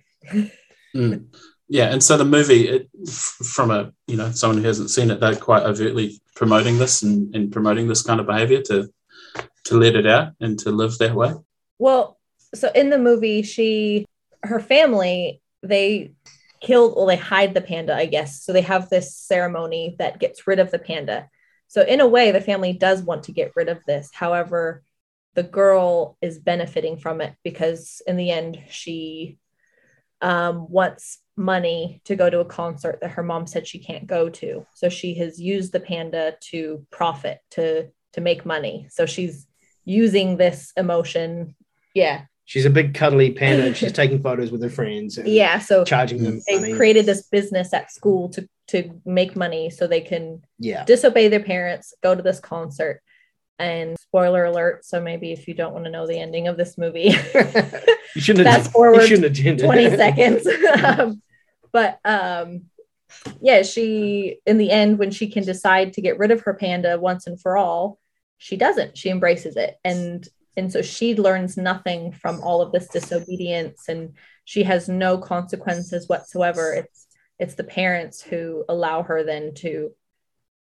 Mm 0.95 1.27
yeah, 1.67 1.91
and 1.91 2.03
so 2.03 2.17
the 2.17 2.25
movie, 2.25 2.67
it, 2.67 2.89
from 3.09 3.71
a 3.71 3.91
you 4.07 4.17
know 4.17 4.31
someone 4.31 4.59
who 4.59 4.67
hasn't 4.67 4.91
seen 4.91 5.09
it, 5.09 5.19
they're 5.19 5.35
quite 5.35 5.63
overtly 5.63 6.21
promoting 6.35 6.77
this 6.77 7.01
and, 7.01 7.35
and 7.35 7.51
promoting 7.51 7.87
this 7.87 8.03
kind 8.03 8.19
of 8.19 8.27
behavior 8.27 8.61
to 8.63 8.89
to 9.65 9.77
let 9.77 9.95
it 9.95 10.05
out 10.05 10.33
and 10.39 10.59
to 10.59 10.71
live 10.71 10.97
that 10.99 11.15
way. 11.15 11.33
Well, 11.79 12.19
so 12.53 12.71
in 12.73 12.89
the 12.89 12.99
movie, 12.99 13.41
she 13.41 14.05
her 14.43 14.59
family 14.59 15.41
they 15.63 16.13
killed 16.61 16.93
well 16.95 17.07
they 17.07 17.15
hide 17.15 17.53
the 17.53 17.61
panda, 17.61 17.95
I 17.95 18.05
guess. 18.05 18.43
So 18.43 18.53
they 18.53 18.61
have 18.61 18.89
this 18.89 19.15
ceremony 19.15 19.95
that 19.97 20.19
gets 20.19 20.45
rid 20.45 20.59
of 20.59 20.71
the 20.71 20.79
panda. 20.79 21.29
So 21.67 21.81
in 21.81 21.99
a 21.99 22.07
way, 22.07 22.31
the 22.31 22.41
family 22.41 22.73
does 22.73 23.01
want 23.01 23.23
to 23.23 23.31
get 23.31 23.53
rid 23.55 23.69
of 23.69 23.83
this. 23.85 24.11
However, 24.13 24.83
the 25.33 25.43
girl 25.43 26.17
is 26.21 26.39
benefiting 26.39 26.97
from 26.97 27.21
it 27.21 27.33
because 27.43 28.01
in 28.05 28.17
the 28.17 28.31
end 28.31 28.59
she 28.69 29.37
um, 30.21 30.69
wants 30.69 31.19
money 31.37 32.01
to 32.05 32.15
go 32.15 32.29
to 32.29 32.39
a 32.39 32.45
concert 32.45 32.99
that 33.01 33.11
her 33.11 33.23
mom 33.23 33.45
said 33.47 33.67
she 33.67 33.79
can't 33.79 34.07
go 34.07 34.29
to. 34.29 34.65
So 34.73 34.89
she 34.89 35.15
has 35.15 35.39
used 35.39 35.71
the 35.73 35.79
panda 35.79 36.35
to 36.51 36.85
profit, 36.91 37.39
to 37.51 37.89
to 38.13 38.21
make 38.21 38.45
money. 38.45 38.87
So 38.89 39.05
she's 39.05 39.45
using 39.83 40.37
this 40.37 40.71
emotion, 40.77 41.55
yeah, 41.93 42.23
she's 42.45 42.65
a 42.65 42.69
big 42.69 42.93
cuddly 42.93 43.31
panda 43.31 43.65
and 43.65 43.75
she's 43.75 43.91
taking 44.01 44.21
photos 44.23 44.51
with 44.51 44.63
her 44.63 44.69
friends 44.69 45.17
and 45.17 45.27
Yeah, 45.27 45.59
so 45.59 45.83
charging 45.83 46.23
them 46.23 46.39
they 46.47 46.59
money. 46.61 46.73
created 46.73 47.05
this 47.05 47.27
business 47.27 47.73
at 47.73 47.91
school 47.91 48.29
to 48.29 48.47
to 48.67 48.99
make 49.05 49.35
money 49.35 49.69
so 49.69 49.85
they 49.85 50.01
can 50.01 50.41
yeah 50.57 50.85
disobey 50.85 51.27
their 51.27 51.43
parents, 51.43 51.93
go 52.01 52.15
to 52.15 52.21
this 52.23 52.39
concert. 52.39 53.01
And 53.57 53.97
spoiler 53.97 54.45
alert, 54.45 54.83
so 54.85 54.99
maybe 54.99 55.31
if 55.31 55.47
you 55.47 55.53
don't 55.53 55.73
want 55.73 55.85
to 55.85 55.91
know 55.91 56.05
the 56.05 56.19
ending 56.19 56.47
of 56.47 56.57
this 56.57 56.77
movie, 56.77 57.15
you 58.15 58.21
shouldn't 58.21 58.45
have 58.47 58.63
fast 58.63 58.71
forward 58.71 59.01
you 59.01 59.07
shouldn't 59.07 59.37
have 59.37 59.57
20 59.57 59.89
seconds. 59.95 60.47
um, 60.83 61.21
but 61.71 61.99
um, 62.03 62.63
yeah, 63.41 63.61
she, 63.61 64.39
in 64.45 64.57
the 64.57 64.71
end, 64.71 64.99
when 64.99 65.11
she 65.11 65.29
can 65.29 65.43
decide 65.43 65.93
to 65.93 66.01
get 66.01 66.19
rid 66.19 66.31
of 66.31 66.41
her 66.41 66.53
panda 66.53 66.99
once 66.99 67.27
and 67.27 67.39
for 67.39 67.55
all, 67.55 67.97
she 68.37 68.57
doesn't. 68.57 68.97
She 68.97 69.09
embraces 69.09 69.55
it. 69.55 69.77
And 69.83 70.27
and 70.57 70.71
so 70.71 70.81
she 70.81 71.15
learns 71.15 71.57
nothing 71.57 72.13
from 72.13 72.41
all 72.41 72.61
of 72.61 72.71
this 72.71 72.87
disobedience 72.87 73.89
and 73.89 74.13
she 74.45 74.63
has 74.63 74.87
no 74.87 75.17
consequences 75.17 76.07
whatsoever. 76.07 76.73
It's 76.73 77.07
it's 77.39 77.55
the 77.55 77.63
parents 77.63 78.21
who 78.21 78.63
allow 78.69 79.03
her 79.03 79.23
then 79.23 79.53
to 79.55 79.91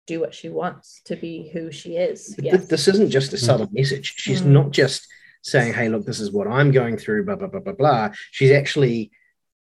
do 0.09 0.19
what 0.21 0.35
she 0.35 0.49
wants 0.49 1.01
to 1.05 1.15
be 1.15 1.51
who 1.53 1.71
she 1.71 1.91
is. 1.97 2.35
Yes. 2.43 2.67
this 2.67 2.89
isn't 2.89 3.11
just 3.11 3.33
a 3.33 3.39
subtle 3.39 3.69
message. 3.71 4.15
She's 4.17 4.43
Mm. 4.43 4.47
not 4.59 4.71
just 4.73 5.07
saying, 5.43 5.75
"Hey, 5.75 5.89
look, 5.89 6.05
this 6.07 6.19
is 6.19 6.33
what 6.33 6.49
I'm 6.49 6.71
going 6.73 6.97
through." 6.97 7.25
Blah 7.27 7.37
blah 7.37 7.49
blah 7.53 7.61
blah 7.61 7.75
blah. 7.83 8.11
She's 8.33 8.51
actually 8.51 9.11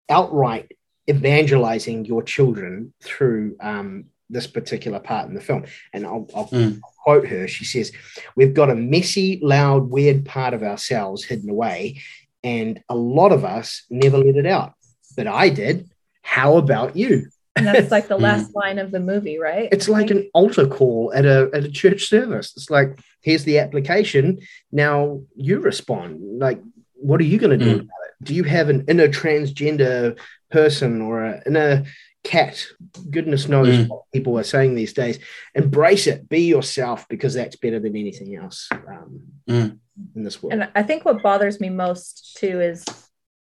outright 0.09 0.71
evangelizing 1.09 2.05
your 2.05 2.23
children 2.23 2.93
through 3.01 3.55
um, 3.61 4.05
this 4.29 4.47
particular 4.47 4.99
part 4.99 5.27
in 5.29 5.33
the 5.35 5.41
film. 5.49 5.63
And 5.93 6.05
I'll, 6.05 6.27
I'll 6.35 6.47
Mm. 6.47 6.79
quote 7.03 7.27
her. 7.27 7.47
She 7.47 7.65
says, 7.65 7.91
"We've 8.35 8.53
got 8.53 8.69
a 8.69 8.75
messy, 8.75 9.39
loud, 9.41 9.89
weird 9.89 10.25
part 10.25 10.53
of 10.53 10.63
ourselves 10.63 11.23
hidden 11.23 11.49
away, 11.49 12.01
and 12.43 12.81
a 12.89 12.95
lot 12.95 13.31
of 13.31 13.43
us 13.45 13.83
never 13.89 14.17
let 14.17 14.35
it 14.35 14.45
out. 14.45 14.73
But 15.15 15.27
I 15.27 15.49
did. 15.49 15.89
How 16.21 16.57
about 16.57 16.95
you?" 16.95 17.27
And 17.57 17.67
that's 17.67 17.91
like 17.91 18.07
the 18.07 18.17
Mm. 18.17 18.21
last 18.21 18.55
line 18.55 18.79
of 18.79 18.91
the 18.91 18.99
movie, 18.99 19.37
right? 19.39 19.69
It's 19.71 19.89
like 19.89 20.09
an 20.11 20.29
altar 20.33 20.67
call 20.67 21.11
at 21.13 21.25
a 21.25 21.49
at 21.53 21.63
a 21.63 21.71
church 21.71 22.07
service. 22.07 22.53
It's 22.55 22.69
like, 22.69 22.99
here's 23.21 23.43
the 23.43 23.59
application. 23.59 24.39
Now 24.71 25.21
you 25.35 25.59
respond. 25.59 26.39
Like, 26.39 26.59
what 26.93 27.19
are 27.21 27.25
you 27.31 27.37
going 27.39 27.57
to 27.59 27.65
do 27.65 27.71
Mm. 27.75 27.81
about 27.85 28.03
it? 28.07 28.23
Do 28.23 28.33
you 28.33 28.43
have 28.43 28.69
an 28.69 28.85
inner 28.87 29.07
transgender 29.07 30.17
person 30.51 31.01
or 31.01 31.23
an 31.23 31.41
inner 31.45 31.85
cat? 32.23 32.65
Goodness 33.11 33.47
knows 33.47 33.67
Mm. 33.69 33.87
what 33.89 34.03
people 34.13 34.37
are 34.39 34.43
saying 34.43 34.73
these 34.75 34.93
days. 34.93 35.19
Embrace 35.55 36.07
it. 36.07 36.27
Be 36.27 36.41
yourself 36.55 37.07
because 37.07 37.33
that's 37.35 37.55
better 37.55 37.79
than 37.79 37.95
anything 37.95 38.35
else 38.35 38.67
um, 38.71 39.21
Mm. 39.47 39.77
in 40.15 40.23
this 40.23 40.41
world. 40.41 40.53
And 40.53 40.69
I 40.75 40.83
think 40.83 41.05
what 41.05 41.21
bothers 41.21 41.59
me 41.59 41.69
most 41.69 42.37
too 42.37 42.59
is 42.59 42.83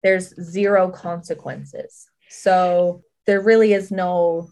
there's 0.02 0.35
zero 0.40 0.90
consequences. 0.90 2.06
So 2.28 3.02
there 3.26 3.40
really 3.40 3.73
is 3.73 3.90
no 3.90 4.50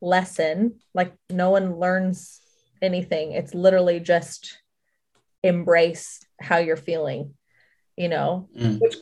lesson. 0.00 0.80
Like 0.94 1.14
no 1.30 1.50
one 1.50 1.76
learns 1.76 2.40
anything. 2.80 3.32
It's 3.32 3.54
literally 3.54 4.00
just 4.00 4.58
embrace 5.42 6.20
how 6.40 6.58
you're 6.58 6.76
feeling, 6.76 7.34
you 7.96 8.08
know? 8.08 8.48
Mm. 8.56 8.80
Which 8.80 8.96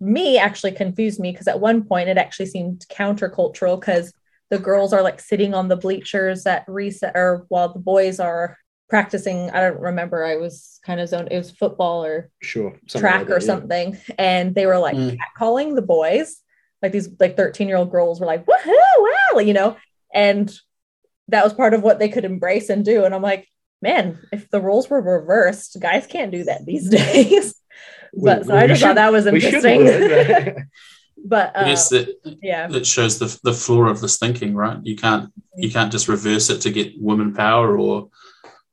me 0.00 0.38
actually 0.38 0.72
confused 0.72 1.20
me 1.20 1.30
because 1.32 1.48
at 1.48 1.60
one 1.60 1.84
point 1.84 2.08
it 2.08 2.18
actually 2.18 2.46
seemed 2.46 2.84
countercultural 2.90 3.78
because 3.78 4.12
the 4.50 4.58
girls 4.58 4.92
are 4.92 5.02
like 5.02 5.20
sitting 5.20 5.54
on 5.54 5.68
the 5.68 5.76
bleachers 5.76 6.44
at 6.46 6.64
reset 6.66 7.12
or 7.14 7.46
while 7.48 7.72
the 7.72 7.78
boys 7.78 8.20
are 8.20 8.58
practicing. 8.90 9.48
I 9.50 9.60
don't 9.60 9.80
remember. 9.80 10.24
I 10.24 10.36
was 10.36 10.78
kind 10.84 11.00
of 11.00 11.08
zoned. 11.08 11.28
It 11.30 11.38
was 11.38 11.50
football 11.50 12.04
or 12.04 12.30
sure. 12.42 12.78
track 12.88 13.20
like 13.20 13.28
that, 13.28 13.32
or 13.34 13.40
yeah. 13.40 13.46
something 13.46 13.98
and 14.18 14.54
they 14.54 14.66
were 14.66 14.78
like 14.78 14.96
Mm. 14.96 15.16
calling 15.38 15.74
the 15.74 15.82
boys 15.82 16.42
like 16.82 16.92
these 16.92 17.08
like 17.20 17.36
13 17.36 17.68
year 17.68 17.76
old 17.76 17.90
girls 17.90 18.20
were 18.20 18.26
like 18.26 18.44
woohoo 18.46 18.72
wow 18.98 19.38
you 19.40 19.52
know 19.54 19.76
and 20.12 20.52
that 21.28 21.44
was 21.44 21.54
part 21.54 21.74
of 21.74 21.82
what 21.82 21.98
they 21.98 22.08
could 22.08 22.24
embrace 22.24 22.68
and 22.68 22.84
do 22.84 23.04
and 23.04 23.14
i'm 23.14 23.22
like 23.22 23.48
man 23.80 24.18
if 24.32 24.50
the 24.50 24.60
roles 24.60 24.90
were 24.90 25.00
reversed 25.00 25.76
guys 25.80 26.06
can't 26.06 26.32
do 26.32 26.44
that 26.44 26.64
these 26.66 26.88
days 27.00 27.54
but 28.14 28.40
We- 28.40 28.46
so 28.46 28.56
i 28.56 28.66
just 28.66 28.80
should- 28.80 28.86
thought 28.88 28.94
that 28.96 29.12
was 29.12 29.24
we 29.30 29.40
should 29.40 29.64
interesting 29.64 30.68
but 31.24 31.56
I 31.56 31.60
uh, 31.60 31.64
guess 31.66 31.88
that 31.90 32.16
yeah 32.42 32.66
that 32.66 32.84
shows 32.84 33.18
the 33.20 33.38
the 33.44 33.52
flaw 33.52 33.84
of 33.84 34.00
this 34.00 34.18
thinking, 34.18 34.54
right? 34.56 34.78
You 34.82 34.96
can't 34.96 35.32
you 35.56 35.70
can't 35.70 35.92
just 35.92 36.08
reverse 36.08 36.50
it 36.50 36.60
to 36.62 36.70
get 36.72 36.94
women 36.98 37.32
power, 37.32 37.78
or 37.78 38.08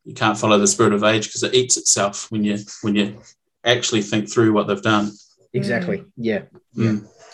you 0.04 0.16
can't 0.16 0.36
follow 0.36 0.58
the 0.58 0.66
spirit 0.66 0.94
of 0.94 1.04
age 1.04 1.28
because 1.28 1.44
it 1.44 1.54
eats 1.54 1.78
itself 1.78 2.32
when 2.32 2.44
you 2.44 2.58
when 2.82 2.96
you 2.96 3.20
actually 3.64 4.02
think 4.02 4.32
through 4.32 4.52
what 4.54 4.66
they've 4.68 4.82
done. 4.82 5.12
exactly. 5.54 6.06
Yeah. 6.18 6.44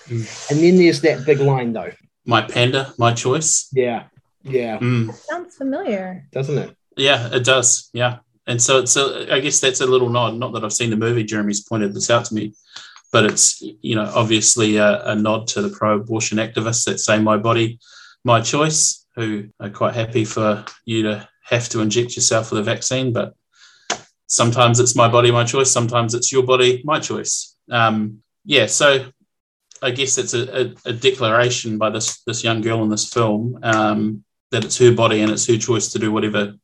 Mm. 0.07 0.51
And 0.51 0.59
then 0.59 0.75
there's 0.77 1.01
that 1.01 1.25
big 1.25 1.39
line 1.39 1.74
though. 1.74 1.91
My 2.25 2.41
panda, 2.41 2.93
my 2.97 3.13
choice. 3.13 3.69
Yeah. 3.74 4.05
Yeah. 4.43 4.79
Mm. 4.79 5.13
sounds 5.13 5.55
familiar 5.55 6.27
Doesn't 6.31 6.57
it? 6.57 6.75
Yeah, 6.97 7.29
it 7.33 7.43
does. 7.43 7.89
Yeah. 7.93 8.19
And 8.47 8.62
so 8.62 8.79
it's 8.79 8.95
a, 8.95 9.33
I 9.33 9.39
guess 9.39 9.59
that's 9.59 9.81
a 9.81 9.88
little 9.88 10.09
nod. 10.09 10.35
Not 10.35 10.53
that 10.53 10.63
I've 10.63 10.74
seen 10.74 10.91
the 10.91 10.95
movie, 10.95 11.24
Jeremy's 11.24 11.63
pointed 11.63 11.93
this 11.93 12.09
out 12.09 12.25
to 12.25 12.35
me, 12.35 12.53
but 13.12 13.25
it's, 13.25 13.62
you 13.62 13.95
know, 13.95 14.12
obviously 14.15 14.77
a, 14.77 15.03
a 15.05 15.15
nod 15.15 15.47
to 15.47 15.62
the 15.62 15.75
pro 15.75 15.95
abortion 15.95 16.38
activists 16.38 16.85
that 16.85 17.00
say 17.00 17.19
my 17.19 17.38
body, 17.38 17.79
my 18.24 18.41
choice, 18.41 19.05
who 19.15 19.45
are 19.59 19.69
quite 19.69 19.95
happy 19.95 20.25
for 20.25 20.65
you 20.85 21.03
to 21.03 21.27
have 21.45 21.69
to 21.69 21.79
inject 21.79 22.15
yourself 22.15 22.51
with 22.51 22.59
a 22.59 22.63
vaccine. 22.63 23.13
But 23.13 23.33
sometimes 24.27 24.79
it's 24.79 24.95
my 24.95 25.07
body, 25.07 25.31
my 25.31 25.43
choice. 25.43 25.71
Sometimes 25.71 26.13
it's 26.13 26.31
your 26.31 26.43
body, 26.43 26.81
my 26.83 27.00
choice. 27.00 27.55
Um, 27.71 28.19
yeah. 28.43 28.67
So 28.67 29.05
I 29.85 29.91
guess 29.91 30.17
it's 30.17 30.33
a, 30.33 30.61
a, 30.61 30.73
a 30.85 30.93
declaration 30.93 31.77
by 31.77 31.91
this, 31.91 32.21
this 32.23 32.43
young 32.43 32.61
girl 32.61 32.81
in 32.83 32.89
this 32.89 33.13
film 33.13 33.59
um, 33.61 34.23
that 34.51 34.65
it's 34.65 34.79
her 34.79 34.91
body 34.91 35.21
and 35.21 35.31
it's 35.31 35.47
her 35.47 35.57
choice 35.57 35.89
to 35.89 35.99
do 35.99 36.11
whatever 36.11 36.55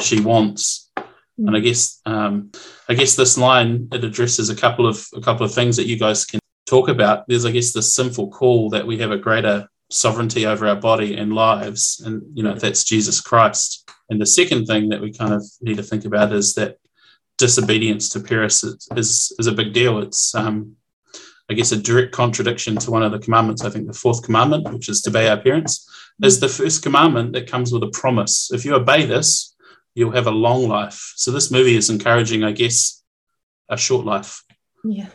she 0.00 0.20
wants. 0.20 0.90
And 1.38 1.54
I 1.54 1.60
guess 1.60 2.00
um, 2.06 2.50
I 2.88 2.94
guess 2.94 3.14
this 3.14 3.36
line 3.36 3.88
it 3.92 4.04
addresses 4.04 4.48
a 4.48 4.56
couple 4.56 4.86
of 4.86 5.06
a 5.14 5.20
couple 5.20 5.44
of 5.44 5.52
things 5.52 5.76
that 5.76 5.86
you 5.86 5.98
guys 5.98 6.24
can 6.24 6.40
talk 6.64 6.88
about. 6.88 7.28
There's 7.28 7.44
I 7.44 7.50
guess 7.50 7.72
the 7.72 7.82
sinful 7.82 8.30
call 8.30 8.70
that 8.70 8.86
we 8.86 8.96
have 8.98 9.10
a 9.10 9.18
greater 9.18 9.68
sovereignty 9.90 10.46
over 10.46 10.66
our 10.66 10.76
body 10.76 11.14
and 11.14 11.34
lives, 11.34 12.02
and 12.04 12.22
you 12.34 12.42
know 12.42 12.54
that's 12.54 12.84
Jesus 12.84 13.20
Christ. 13.20 13.90
And 14.08 14.18
the 14.18 14.26
second 14.26 14.64
thing 14.64 14.88
that 14.88 15.02
we 15.02 15.12
kind 15.12 15.34
of 15.34 15.44
need 15.60 15.76
to 15.76 15.82
think 15.82 16.06
about 16.06 16.32
is 16.32 16.54
that 16.54 16.78
disobedience 17.36 18.08
to 18.10 18.20
Paris 18.20 18.64
is 18.64 18.88
is, 18.96 19.32
is 19.38 19.46
a 19.46 19.52
big 19.52 19.74
deal. 19.74 19.98
It's 19.98 20.34
um, 20.34 20.76
I 21.48 21.54
guess 21.54 21.72
a 21.72 21.76
direct 21.76 22.12
contradiction 22.12 22.76
to 22.76 22.90
one 22.90 23.02
of 23.02 23.12
the 23.12 23.18
commandments. 23.18 23.64
I 23.64 23.70
think 23.70 23.86
the 23.86 23.92
fourth 23.92 24.22
commandment, 24.24 24.72
which 24.72 24.88
is 24.88 25.00
to 25.02 25.10
obey 25.10 25.28
our 25.28 25.36
parents, 25.36 25.88
is 26.22 26.40
the 26.40 26.48
first 26.48 26.82
commandment 26.82 27.32
that 27.34 27.48
comes 27.50 27.72
with 27.72 27.82
a 27.84 27.88
promise. 27.90 28.50
If 28.52 28.64
you 28.64 28.74
obey 28.74 29.06
this, 29.06 29.54
you'll 29.94 30.10
have 30.12 30.26
a 30.26 30.32
long 30.32 30.66
life. 30.68 31.12
So 31.16 31.30
this 31.30 31.50
movie 31.50 31.76
is 31.76 31.88
encouraging, 31.88 32.42
I 32.44 32.52
guess, 32.52 33.02
a 33.68 33.76
short 33.76 34.04
life. 34.06 34.42
yeah 34.84 35.08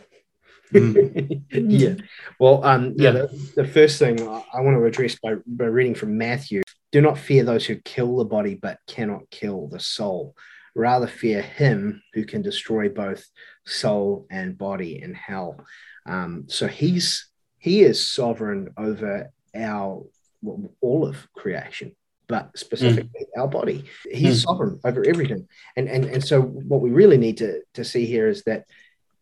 Mm. 0.72 1.42
yeah. 1.50 1.96
Well, 2.40 2.64
um, 2.64 2.94
yeah, 2.96 3.10
Yeah. 3.10 3.12
the, 3.12 3.52
the 3.56 3.66
first 3.66 3.98
thing 3.98 4.26
I 4.26 4.42
I 4.54 4.60
want 4.62 4.78
to 4.78 4.84
address 4.86 5.18
by, 5.22 5.34
by 5.46 5.66
reading 5.66 5.94
from 5.94 6.16
Matthew 6.16 6.62
do 6.92 7.02
not 7.02 7.18
fear 7.18 7.44
those 7.44 7.66
who 7.66 7.76
kill 7.76 8.16
the 8.16 8.24
body 8.24 8.54
but 8.54 8.78
cannot 8.86 9.28
kill 9.30 9.68
the 9.68 9.80
soul. 9.80 10.34
Rather 10.74 11.06
fear 11.06 11.42
him 11.42 12.02
who 12.14 12.24
can 12.24 12.42
destroy 12.42 12.88
both 12.88 13.26
soul 13.66 14.26
and 14.30 14.56
body 14.56 15.02
in 15.02 15.12
hell. 15.14 15.64
Um, 16.06 16.44
so 16.48 16.66
he's 16.66 17.28
he 17.58 17.82
is 17.82 18.04
sovereign 18.04 18.70
over 18.76 19.30
our 19.54 20.04
well, 20.40 20.74
all 20.80 21.06
of 21.06 21.28
creation, 21.34 21.94
but 22.26 22.50
specifically 22.58 23.26
our 23.36 23.46
body. 23.48 23.84
He's 24.10 24.40
Mm. 24.40 24.44
sovereign 24.46 24.80
over 24.84 25.04
everything. 25.06 25.46
And 25.76 25.88
and 25.88 26.04
and 26.06 26.24
so 26.24 26.40
what 26.40 26.80
we 26.80 26.90
really 26.90 27.18
need 27.18 27.36
to 27.38 27.60
to 27.74 27.84
see 27.84 28.06
here 28.06 28.28
is 28.28 28.42
that 28.44 28.64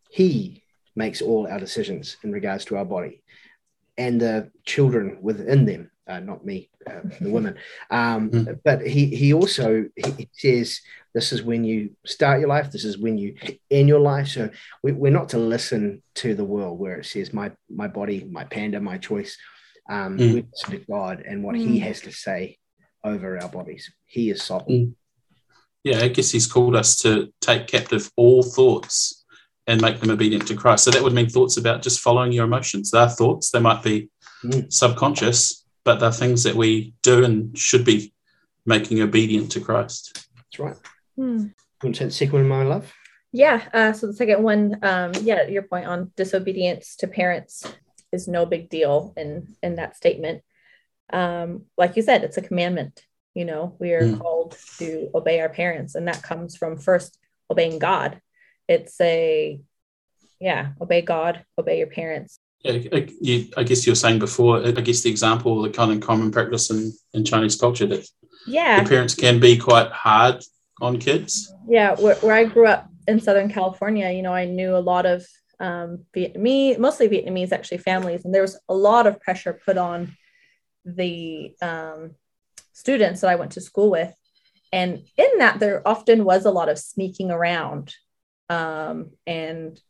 he 0.08 0.62
makes 0.96 1.20
all 1.20 1.46
our 1.46 1.58
decisions 1.60 2.16
in 2.24 2.32
regards 2.32 2.64
to 2.66 2.76
our 2.76 2.84
body 2.84 3.22
and 4.04 4.14
the 4.26 4.34
children 4.72 5.04
within 5.28 5.60
them 5.70 5.82
uh, 6.10 6.20
not 6.30 6.40
me 6.50 6.56
uh, 6.90 7.02
the 7.24 7.30
women 7.36 7.54
um, 7.98 8.22
Mm. 8.30 8.44
but 8.68 8.78
he 8.94 9.02
he 9.20 9.28
also 9.40 9.66
he 10.02 10.10
he 10.20 10.26
says 10.44 10.68
this 11.16 11.28
is 11.34 11.40
when 11.50 11.62
you 11.70 11.78
start 12.16 12.40
your 12.40 12.48
life 12.56 12.68
this 12.70 12.86
is 12.90 12.96
when 13.04 13.16
you 13.22 13.30
end 13.78 13.88
your 13.92 14.04
life 14.12 14.28
so 14.36 14.42
we, 14.84 14.90
we're 15.02 15.18
not 15.20 15.28
to 15.34 15.38
listen 15.54 15.82
to 16.22 16.28
the 16.40 16.48
world 16.54 16.74
where 16.82 16.96
it 17.00 17.06
says 17.12 17.32
my 17.40 17.48
my 17.82 17.88
body 17.98 18.18
my 18.38 18.44
panda 18.54 18.78
my 18.92 18.98
choice 19.10 19.32
um, 19.96 20.12
Mm. 20.18 20.32
we 20.34 20.40
listen 20.52 20.70
to 20.78 20.82
god 20.96 21.16
and 21.28 21.36
what 21.44 21.56
he 21.66 21.72
Mm. 21.78 21.82
has 21.88 21.98
to 22.06 22.12
say 22.26 22.40
over 23.12 23.28
our 23.42 23.48
bodies 23.58 23.84
he 24.14 24.22
is 24.34 24.42
sovereign 24.50 24.96
Yeah, 25.84 26.00
I 26.06 26.08
guess 26.08 26.30
he's 26.34 26.46
called 26.54 26.76
us 26.82 26.90
to 27.02 27.10
take 27.40 27.66
captive 27.66 28.04
all 28.22 28.42
thoughts 28.42 29.19
and 29.70 29.80
make 29.80 30.00
them 30.00 30.10
obedient 30.10 30.48
to 30.48 30.56
Christ. 30.56 30.82
So 30.84 30.90
that 30.90 31.02
would 31.02 31.12
mean 31.12 31.28
thoughts 31.28 31.56
about 31.56 31.80
just 31.82 32.00
following 32.00 32.32
your 32.32 32.44
emotions. 32.44 32.90
They're 32.90 33.08
thoughts, 33.08 33.50
they 33.50 33.60
might 33.60 33.82
be 33.82 34.10
Mm. 34.44 34.72
subconscious, 34.72 35.64
but 35.84 36.00
they're 36.00 36.10
things 36.10 36.42
that 36.44 36.54
we 36.56 36.94
do 37.02 37.24
and 37.24 37.56
should 37.56 37.84
be 37.84 38.12
making 38.64 39.00
obedient 39.02 39.52
to 39.52 39.60
Christ. 39.60 40.26
that's 40.36 40.58
right 40.58 40.76
you 41.16 41.52
want 41.82 41.94
to 41.94 41.98
take 42.00 42.08
the 42.08 42.14
second 42.14 42.32
one 42.40 42.48
my 42.48 42.64
love 42.64 42.92
Yeah. 43.32 43.60
Uh, 43.72 43.92
so 43.92 44.06
the 44.08 44.14
second 44.22 44.42
one, 44.42 44.64
um, 44.82 45.12
yeah, 45.22 45.46
your 45.46 45.62
point 45.62 45.86
on 45.86 46.10
disobedience 46.16 46.96
to 46.96 47.06
parents 47.06 47.54
is 48.10 48.26
no 48.26 48.44
big 48.46 48.70
deal 48.70 49.12
in 49.16 49.30
in 49.62 49.72
that 49.76 49.94
statement. 49.96 50.42
Um, 51.12 51.48
like 51.76 51.94
you 51.96 52.02
said, 52.02 52.24
it's 52.24 52.38
a 52.38 52.42
commandment. 52.48 52.94
You 53.34 53.44
know, 53.44 53.76
we 53.78 53.92
are 53.92 54.06
Mm. 54.08 54.18
called 54.20 54.56
to 54.78 55.10
obey 55.14 55.36
our 55.40 55.48
parents, 55.62 55.94
and 55.94 56.08
that 56.08 56.22
comes 56.30 56.56
from 56.56 56.76
first 56.76 57.18
obeying 57.52 57.78
God. 57.78 58.20
It's 58.70 59.00
a 59.00 59.60
yeah, 60.48 60.62
obey 60.80 61.02
God, 61.02 61.44
obey 61.58 61.76
your 61.78 61.88
parents. 62.00 62.38
Yeah, 62.64 62.78
I, 62.92 63.08
I 63.56 63.62
guess 63.64 63.86
you 63.86 63.92
were 63.92 64.02
saying 64.04 64.20
before. 64.20 64.54
I 64.66 64.70
guess 64.70 65.02
the 65.02 65.10
example, 65.10 65.62
the 65.62 65.70
kind 65.70 65.92
of 65.92 66.00
common 66.00 66.30
practice 66.30 66.70
in, 66.70 66.92
in 67.14 67.24
Chinese 67.24 67.56
culture 67.56 67.86
that 67.86 68.06
Yeah, 68.46 68.82
the 68.82 68.88
parents 68.88 69.14
can 69.14 69.40
be 69.40 69.56
quite 69.58 69.90
hard 69.90 70.36
on 70.80 70.98
kids. 70.98 71.52
yeah 71.68 71.94
where, 72.02 72.14
where 72.24 72.34
i 72.34 72.44
grew 72.44 72.66
up 72.66 72.88
in 73.06 73.20
southern 73.20 73.50
california 73.52 74.08
you 74.16 74.22
know 74.22 74.32
i 74.32 74.46
knew 74.46 74.72
a 74.74 74.86
lot 74.92 75.04
of 75.04 75.18
um, 75.66 75.90
vietnamese 76.16 76.78
mostly 76.78 77.06
vietnamese 77.06 77.52
actually 77.52 77.76
families 77.92 78.24
and 78.24 78.32
there 78.34 78.46
was 78.48 78.56
a 78.74 78.74
lot 78.74 79.06
of 79.06 79.20
pressure 79.20 79.60
put 79.66 79.76
on 79.76 80.16
the 80.86 81.54
um, 81.70 82.00
students 82.72 83.20
that 83.20 83.30
i 83.30 83.36
went 83.40 83.52
to 83.52 83.60
school 83.60 83.90
with 83.90 84.14
and 84.72 84.90
in 85.18 85.30
that 85.42 85.60
there 85.60 85.86
often 85.86 86.24
was 86.24 86.46
a 86.46 86.50
lot 86.58 86.70
of 86.72 86.78
sneaking 86.78 87.30
around 87.30 87.94
um, 88.50 89.10
and 89.26 89.80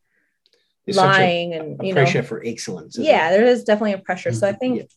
There's 0.86 0.96
such 0.96 1.04
a, 1.18 1.20
lying 1.20 1.54
and 1.54 1.80
you 1.82 1.92
know 1.94 2.02
pressure 2.02 2.22
for 2.22 2.42
excellence. 2.44 2.96
yeah 2.98 3.30
there 3.30 3.44
is 3.44 3.64
definitely 3.64 3.94
a 3.94 3.98
pressure 3.98 4.32
so 4.32 4.46
i 4.46 4.52
Mhm. 4.52 4.58
think 4.60 4.90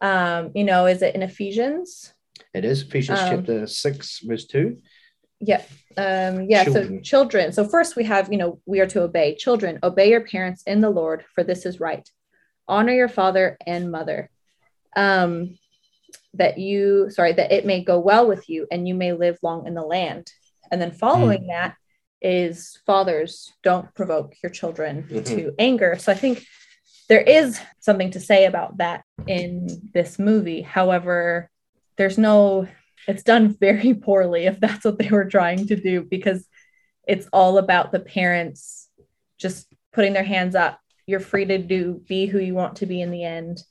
um, 0.00 0.52
you 0.54 0.64
know 0.64 0.86
is 0.86 1.02
it 1.02 1.14
in 1.14 1.22
ephesians 1.22 2.14
it? 2.54 2.64
Is 2.64 2.82
Ephesians 2.82 3.18
Um, 3.20 3.28
chapter 3.28 3.66
six, 3.66 4.20
verse 4.20 4.46
two. 4.46 4.78
Yeah. 5.40 5.60
Um, 5.98 6.46
yeah. 6.48 6.64
Children. 6.64 6.98
So 6.98 7.00
children. 7.02 7.52
So 7.52 7.64
first 7.68 7.94
we 7.94 8.04
have, 8.04 8.32
you 8.32 8.38
know, 8.38 8.60
we 8.64 8.80
are 8.80 8.86
to 8.86 9.02
obey. 9.02 9.34
Children, 9.34 9.80
obey 9.82 10.08
your 10.08 10.22
parents 10.24 10.62
in 10.66 10.80
the 10.80 10.88
Lord, 10.88 11.24
for 11.34 11.44
this 11.44 11.66
is 11.66 11.78
right. 11.78 12.08
Honor 12.66 12.92
your 12.94 13.08
father 13.08 13.58
and 13.66 13.90
mother. 13.90 14.30
Um, 14.96 15.58
that 16.34 16.58
you, 16.58 17.10
sorry, 17.10 17.32
that 17.34 17.52
it 17.52 17.66
may 17.66 17.82
go 17.84 17.98
well 17.98 18.26
with 18.26 18.48
you 18.48 18.66
and 18.70 18.86
you 18.88 18.94
may 18.94 19.12
live 19.12 19.38
long 19.42 19.66
in 19.66 19.74
the 19.74 19.82
land. 19.82 20.30
And 20.70 20.80
then 20.80 20.92
following 20.92 21.48
that 21.48 21.74
is 22.20 22.78
fathers, 22.86 23.52
don't 23.62 23.94
provoke 23.94 24.34
your 24.42 24.50
children 24.50 25.04
Mhm. 25.10 25.24
to 25.26 25.54
anger. 25.58 25.96
So 25.98 26.12
I 26.12 26.14
think 26.14 26.44
there 27.08 27.20
is 27.22 27.60
something 27.80 28.10
to 28.12 28.20
say 28.20 28.44
about 28.44 28.78
that 28.78 29.04
in 29.26 29.90
this 29.94 30.18
movie. 30.18 30.62
However, 30.62 31.50
there's 31.96 32.18
no 32.18 32.66
it's 33.06 33.22
done 33.22 33.48
very 33.60 33.94
poorly 33.94 34.46
if 34.46 34.60
that's 34.60 34.84
what 34.84 34.98
they 34.98 35.08
were 35.08 35.24
trying 35.24 35.66
to 35.68 35.76
do 35.76 36.02
because 36.02 36.46
it's 37.06 37.26
all 37.32 37.56
about 37.58 37.90
the 37.92 38.00
parents 38.00 38.88
just 39.38 39.66
putting 39.92 40.12
their 40.12 40.24
hands 40.24 40.54
up 40.54 40.78
you're 41.06 41.20
free 41.20 41.46
to 41.46 41.56
do 41.58 42.02
be 42.06 42.26
who 42.26 42.38
you 42.38 42.54
want 42.54 42.76
to 42.76 42.86
be 42.86 43.00
in 43.00 43.10
the 43.10 43.24
end 43.24 43.62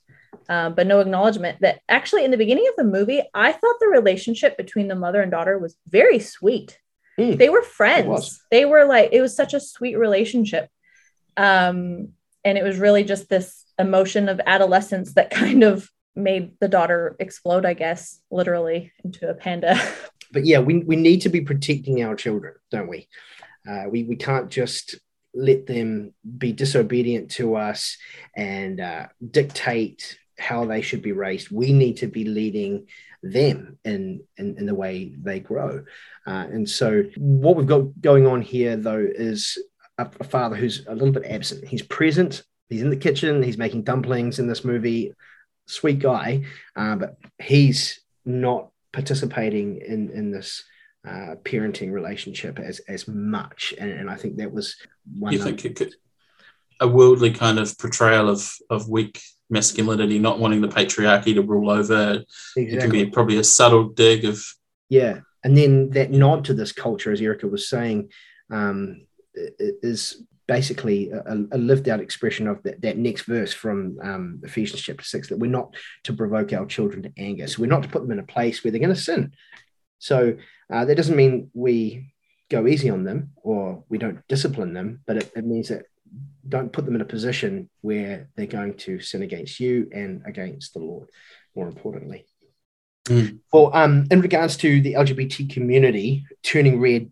um, 0.48 0.74
but 0.74 0.86
no 0.86 0.98
acknowledgement 1.00 1.58
that 1.60 1.78
actually 1.88 2.24
in 2.24 2.30
the 2.32 2.36
beginning 2.36 2.66
of 2.68 2.74
the 2.76 2.84
movie 2.98 3.22
i 3.34 3.52
thought 3.52 3.76
the 3.80 3.86
relationship 3.86 4.56
between 4.56 4.88
the 4.88 4.94
mother 4.96 5.22
and 5.22 5.30
daughter 5.30 5.56
was 5.58 5.76
very 5.86 6.18
sweet 6.18 6.78
Mm. 7.18 7.36
they 7.36 7.48
were 7.48 7.62
friends 7.62 8.40
they 8.50 8.64
were 8.64 8.84
like 8.84 9.10
it 9.12 9.20
was 9.20 9.34
such 9.34 9.52
a 9.52 9.60
sweet 9.60 9.96
relationship 9.96 10.70
um, 11.36 12.10
and 12.44 12.58
it 12.58 12.64
was 12.64 12.78
really 12.78 13.04
just 13.04 13.28
this 13.28 13.64
emotion 13.78 14.28
of 14.28 14.40
adolescence 14.46 15.14
that 15.14 15.30
kind 15.42 15.64
of 15.64 15.90
made 16.14 16.52
the 16.60 16.68
daughter 16.68 17.16
explode 17.18 17.66
i 17.66 17.74
guess 17.74 18.20
literally 18.30 18.92
into 19.04 19.28
a 19.28 19.34
panda 19.34 19.80
But 20.32 20.44
yeah, 20.44 20.60
we, 20.60 20.78
we 20.78 20.96
need 20.96 21.22
to 21.22 21.28
be 21.28 21.40
protecting 21.40 22.02
our 22.02 22.14
children, 22.14 22.54
don't 22.70 22.88
we? 22.88 23.08
Uh, 23.68 23.84
we 23.90 24.04
we 24.04 24.16
can't 24.16 24.50
just 24.50 24.96
let 25.34 25.66
them 25.66 26.14
be 26.38 26.52
disobedient 26.52 27.30
to 27.32 27.56
us 27.56 27.96
and 28.34 28.80
uh, 28.80 29.06
dictate 29.30 30.18
how 30.38 30.64
they 30.64 30.82
should 30.82 31.02
be 31.02 31.12
raised. 31.12 31.50
We 31.50 31.72
need 31.72 31.98
to 31.98 32.06
be 32.06 32.24
leading 32.24 32.86
them 33.22 33.78
in 33.84 34.22
in, 34.36 34.56
in 34.58 34.66
the 34.66 34.74
way 34.74 35.12
they 35.20 35.40
grow. 35.40 35.84
Uh, 36.26 36.46
and 36.50 36.68
so, 36.68 37.04
what 37.16 37.56
we've 37.56 37.66
got 37.66 38.00
going 38.00 38.26
on 38.26 38.42
here, 38.42 38.76
though, 38.76 39.04
is 39.08 39.58
a, 39.98 40.08
a 40.20 40.24
father 40.24 40.56
who's 40.56 40.86
a 40.86 40.94
little 40.94 41.12
bit 41.12 41.26
absent. 41.26 41.66
He's 41.66 41.82
present. 41.82 42.42
He's 42.68 42.82
in 42.82 42.90
the 42.90 42.96
kitchen. 42.96 43.42
He's 43.42 43.58
making 43.58 43.82
dumplings 43.82 44.38
in 44.38 44.46
this 44.46 44.64
movie. 44.64 45.14
Sweet 45.66 45.98
guy, 45.98 46.44
uh, 46.76 46.96
but 46.96 47.18
he's 47.38 48.00
not 48.24 48.70
participating 48.92 49.80
in 49.80 50.10
in 50.10 50.30
this 50.30 50.64
uh, 51.06 51.34
parenting 51.44 51.92
relationship 51.92 52.58
as 52.58 52.80
as 52.80 53.06
much. 53.08 53.74
And, 53.78 53.90
and 53.90 54.10
I 54.10 54.16
think 54.16 54.36
that 54.36 54.52
was 54.52 54.76
one. 55.18 55.32
You 55.32 55.38
of- 55.40 55.44
think 55.44 55.64
it 55.64 55.76
could, 55.76 55.94
a 56.80 56.88
worldly 56.88 57.32
kind 57.32 57.58
of 57.58 57.76
portrayal 57.78 58.28
of 58.28 58.54
of 58.70 58.88
weak 58.88 59.20
masculinity, 59.50 60.18
not 60.18 60.38
wanting 60.38 60.60
the 60.60 60.68
patriarchy 60.68 61.34
to 61.34 61.42
rule 61.42 61.70
over. 61.70 62.22
It 62.56 62.80
can 62.80 62.90
be 62.90 63.06
probably 63.06 63.38
a 63.38 63.44
subtle 63.44 63.88
dig 63.88 64.24
of 64.24 64.42
Yeah, 64.88 65.20
and 65.44 65.56
then 65.56 65.90
that 65.90 66.10
nod 66.10 66.44
to 66.46 66.54
this 66.54 66.72
culture, 66.72 67.12
as 67.12 67.20
Erica 67.20 67.46
was 67.48 67.68
saying, 67.68 68.10
um, 68.50 69.06
is 69.34 70.22
basically 70.46 71.10
a, 71.10 71.44
a 71.52 71.58
lived 71.58 71.88
out 71.88 72.00
expression 72.00 72.48
of 72.48 72.62
that, 72.62 72.80
that 72.80 72.96
next 72.96 73.22
verse 73.22 73.52
from 73.52 73.98
um, 74.02 74.40
Ephesians 74.42 74.80
chapter 74.80 75.04
six 75.04 75.28
that 75.28 75.38
we're 75.38 75.50
not 75.50 75.74
to 76.04 76.14
provoke 76.14 76.52
our 76.52 76.66
children 76.66 77.02
to 77.02 77.12
anger, 77.18 77.46
so 77.46 77.60
we're 77.60 77.66
not 77.66 77.82
to 77.82 77.88
put 77.88 78.02
them 78.02 78.12
in 78.12 78.18
a 78.18 78.24
place 78.24 78.64
where 78.64 78.70
they're 78.70 78.80
going 78.80 78.94
to 78.94 79.00
sin. 79.00 79.32
So 79.98 80.36
uh, 80.72 80.84
that 80.84 80.96
doesn't 80.96 81.16
mean 81.16 81.50
we 81.54 82.12
go 82.50 82.66
easy 82.66 82.88
on 82.88 83.04
them 83.04 83.32
or 83.36 83.84
we 83.88 83.98
don't 83.98 84.26
discipline 84.28 84.72
them, 84.72 85.02
but 85.06 85.18
it, 85.18 85.32
it 85.36 85.44
means 85.44 85.68
that 85.68 85.84
don't 86.48 86.72
put 86.72 86.84
them 86.84 86.94
in 86.94 87.00
a 87.00 87.06
position 87.06 87.68
where 87.80 88.28
they're 88.36 88.46
going 88.46 88.74
to 88.74 89.00
sin 89.00 89.22
against 89.22 89.60
you 89.60 89.88
and 89.92 90.22
against 90.24 90.72
the 90.74 90.80
Lord. 90.80 91.08
More 91.54 91.68
importantly. 91.68 92.26
Well, 93.52 93.70
um, 93.74 94.06
in 94.10 94.20
regards 94.20 94.56
to 94.58 94.80
the 94.80 94.94
LGBT 94.94 95.50
community, 95.50 96.26
turning 96.42 96.80
red 96.80 97.10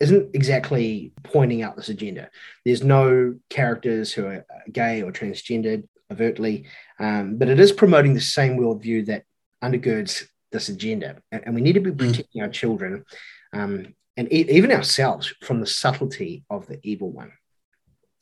isn't 0.00 0.34
exactly 0.34 1.12
pointing 1.24 1.62
out 1.62 1.76
this 1.76 1.88
agenda. 1.88 2.30
There's 2.64 2.84
no 2.84 3.36
characters 3.50 4.12
who 4.12 4.26
are 4.26 4.46
gay 4.70 5.02
or 5.02 5.10
transgendered 5.10 5.88
overtly, 6.12 6.66
um, 7.00 7.36
but 7.36 7.48
it 7.48 7.58
is 7.58 7.72
promoting 7.72 8.14
the 8.14 8.20
same 8.20 8.58
worldview 8.58 9.06
that 9.06 9.24
undergirds 9.62 10.24
this 10.52 10.68
agenda. 10.68 11.20
And, 11.32 11.42
and 11.46 11.54
we 11.54 11.60
need 11.60 11.74
to 11.74 11.80
be 11.80 11.92
protecting 11.92 12.42
our 12.42 12.48
children 12.48 13.04
um, 13.52 13.94
and 14.16 14.32
e- 14.32 14.48
even 14.50 14.72
ourselves 14.72 15.34
from 15.42 15.60
the 15.60 15.66
subtlety 15.66 16.44
of 16.48 16.66
the 16.66 16.78
evil 16.82 17.10
one. 17.10 17.32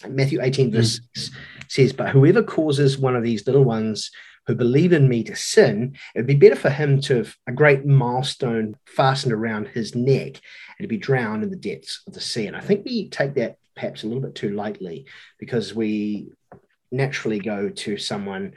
Matthew 0.07 0.41
18, 0.43 0.73
verse 0.73 1.01
6 1.15 1.31
says, 1.69 1.93
But 1.93 2.11
whoever 2.11 2.43
causes 2.43 2.99
one 2.99 3.17
of 3.17 3.23
these 3.23 3.47
little 3.47 3.65
ones 3.65 4.11
who 4.47 4.55
believe 4.55 4.93
in 4.93 5.09
me 5.09 5.25
to 5.25 5.35
sin, 5.35 5.97
it 6.15 6.21
would 6.21 6.27
be 6.27 6.35
better 6.35 6.57
for 6.57 6.71
him 6.71 7.01
to 7.03 7.17
have 7.17 7.37
a 7.47 7.53
great 7.53 7.85
milestone 7.85 8.77
fastened 8.87 9.33
around 9.33 9.69
his 9.69 9.95
neck 9.95 10.41
and 10.79 10.85
to 10.85 10.87
be 10.87 10.99
drowned 10.99 11.43
in 11.43 11.51
the 11.51 11.57
depths 11.57 12.03
of 12.07 12.15
the 12.15 12.21
sea. 12.21 12.47
And 12.47 12.57
I 12.57 12.61
think 12.61 12.85
we 12.85 13.09
take 13.09 13.35
that 13.35 13.57
perhaps 13.75 14.03
a 14.03 14.07
little 14.07 14.23
bit 14.23 14.35
too 14.35 14.51
lightly 14.51 15.07
because 15.39 15.75
we 15.75 16.29
naturally 16.93 17.41
go 17.41 17.69
to 17.69 17.99
someone 17.99 18.53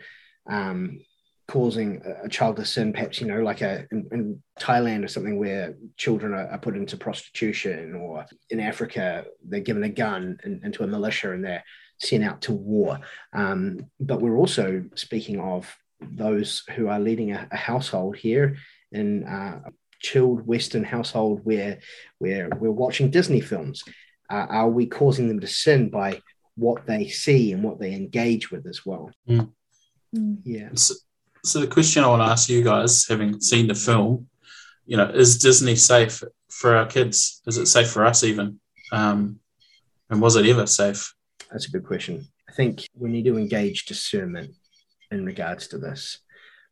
um, 0.49 1.01
causing 1.49 1.99
a, 2.23 2.29
child 2.29 2.57
to 2.57 2.63
sin, 2.63 2.93
perhaps, 2.93 3.19
you 3.19 3.25
know, 3.25 3.41
like 3.41 3.61
a, 3.61 3.87
in, 3.91 4.07
in 4.11 4.43
Thailand 4.59 5.03
or 5.03 5.07
something 5.07 5.39
where 5.39 5.75
children 5.97 6.31
are, 6.33 6.47
are 6.47 6.59
put 6.59 6.77
into 6.77 6.95
prostitution, 6.95 7.95
or 7.95 8.23
in 8.51 8.59
Africa, 8.59 9.25
they're 9.43 9.59
given 9.59 9.83
a 9.83 9.89
gun 9.89 10.37
in, 10.45 10.61
into 10.63 10.83
a 10.83 10.87
militia 10.87 11.33
and 11.33 11.43
they're 11.43 11.63
sent 11.97 12.23
out 12.23 12.41
to 12.43 12.51
war. 12.51 12.99
Um, 13.33 13.87
but 13.99 14.21
we're 14.21 14.37
also 14.37 14.85
speaking 14.93 15.39
of 15.39 15.75
those 15.99 16.63
who 16.75 16.87
are 16.87 16.99
leading 16.99 17.31
a, 17.31 17.47
a 17.51 17.57
household 17.57 18.15
here 18.15 18.55
in 18.91 19.23
uh, 19.23 19.59
a 19.65 19.71
chilled 19.99 20.45
Western 20.45 20.83
household 20.83 21.41
where, 21.43 21.79
where 22.19 22.47
we're 22.59 22.71
watching 22.71 23.09
Disney 23.09 23.41
films. 23.41 23.83
Uh, 24.29 24.45
are 24.49 24.69
we 24.69 24.85
causing 24.85 25.27
them 25.27 25.39
to 25.39 25.47
sin 25.47 25.89
by 25.89 26.21
what 26.55 26.85
they 26.85 27.07
see 27.07 27.53
and 27.53 27.63
what 27.63 27.79
they 27.79 27.93
engage 27.93 28.51
with 28.51 28.67
as 28.67 28.85
well? 28.85 29.09
Mm. 29.27 29.49
Yeah. 30.43 30.69
So 31.43 31.59
the 31.59 31.67
question 31.67 32.03
I 32.03 32.07
want 32.07 32.21
to 32.21 32.31
ask 32.31 32.49
you 32.49 32.63
guys, 32.63 33.07
having 33.07 33.39
seen 33.39 33.67
the 33.67 33.75
film, 33.75 34.27
you 34.85 34.97
know, 34.97 35.09
is 35.09 35.37
Disney 35.37 35.75
safe 35.75 36.23
for 36.49 36.75
our 36.75 36.85
kids? 36.85 37.41
Is 37.47 37.57
it 37.57 37.67
safe 37.67 37.89
for 37.89 38.05
us 38.05 38.23
even? 38.23 38.59
Um, 38.91 39.39
and 40.09 40.21
was 40.21 40.35
it 40.35 40.45
ever 40.45 40.65
safe? 40.65 41.13
That's 41.51 41.67
a 41.67 41.71
good 41.71 41.85
question. 41.85 42.25
I 42.49 42.53
think 42.53 42.87
we 42.95 43.09
need 43.09 43.25
to 43.25 43.37
engage 43.37 43.85
discernment 43.85 44.51
in 45.11 45.25
regards 45.25 45.67
to 45.67 45.77
this 45.77 46.19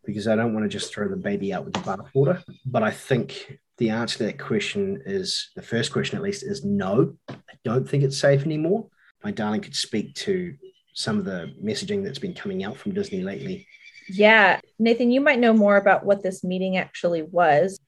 because 0.05 0.27
I 0.27 0.35
don't 0.35 0.53
want 0.53 0.63
to 0.63 0.69
just 0.69 0.93
throw 0.93 1.07
the 1.07 1.15
baby 1.15 1.53
out 1.53 1.65
with 1.65 1.73
the 1.73 1.81
bathwater. 1.81 2.43
But 2.65 2.81
I 2.81 2.91
think 2.91 3.59
the 3.77 3.89
answer 3.89 4.17
to 4.19 4.23
that 4.25 4.39
question 4.39 5.01
is 5.05 5.51
the 5.55 5.61
first 5.61 5.91
question, 5.91 6.17
at 6.17 6.23
least, 6.23 6.43
is 6.43 6.63
no. 6.63 7.15
I 7.29 7.35
don't 7.63 7.87
think 7.87 8.03
it's 8.03 8.17
safe 8.17 8.43
anymore. 8.43 8.87
My 9.23 9.31
darling 9.31 9.61
could 9.61 9.75
speak 9.75 10.15
to 10.15 10.55
some 10.93 11.19
of 11.19 11.25
the 11.25 11.53
messaging 11.63 12.03
that's 12.03 12.19
been 12.19 12.33
coming 12.33 12.63
out 12.63 12.77
from 12.77 12.93
Disney 12.93 13.21
lately. 13.21 13.67
Yeah. 14.09 14.59
Nathan, 14.79 15.11
you 15.11 15.21
might 15.21 15.39
know 15.39 15.53
more 15.53 15.77
about 15.77 16.05
what 16.05 16.23
this 16.23 16.43
meeting 16.43 16.77
actually 16.77 17.23
was. 17.23 17.79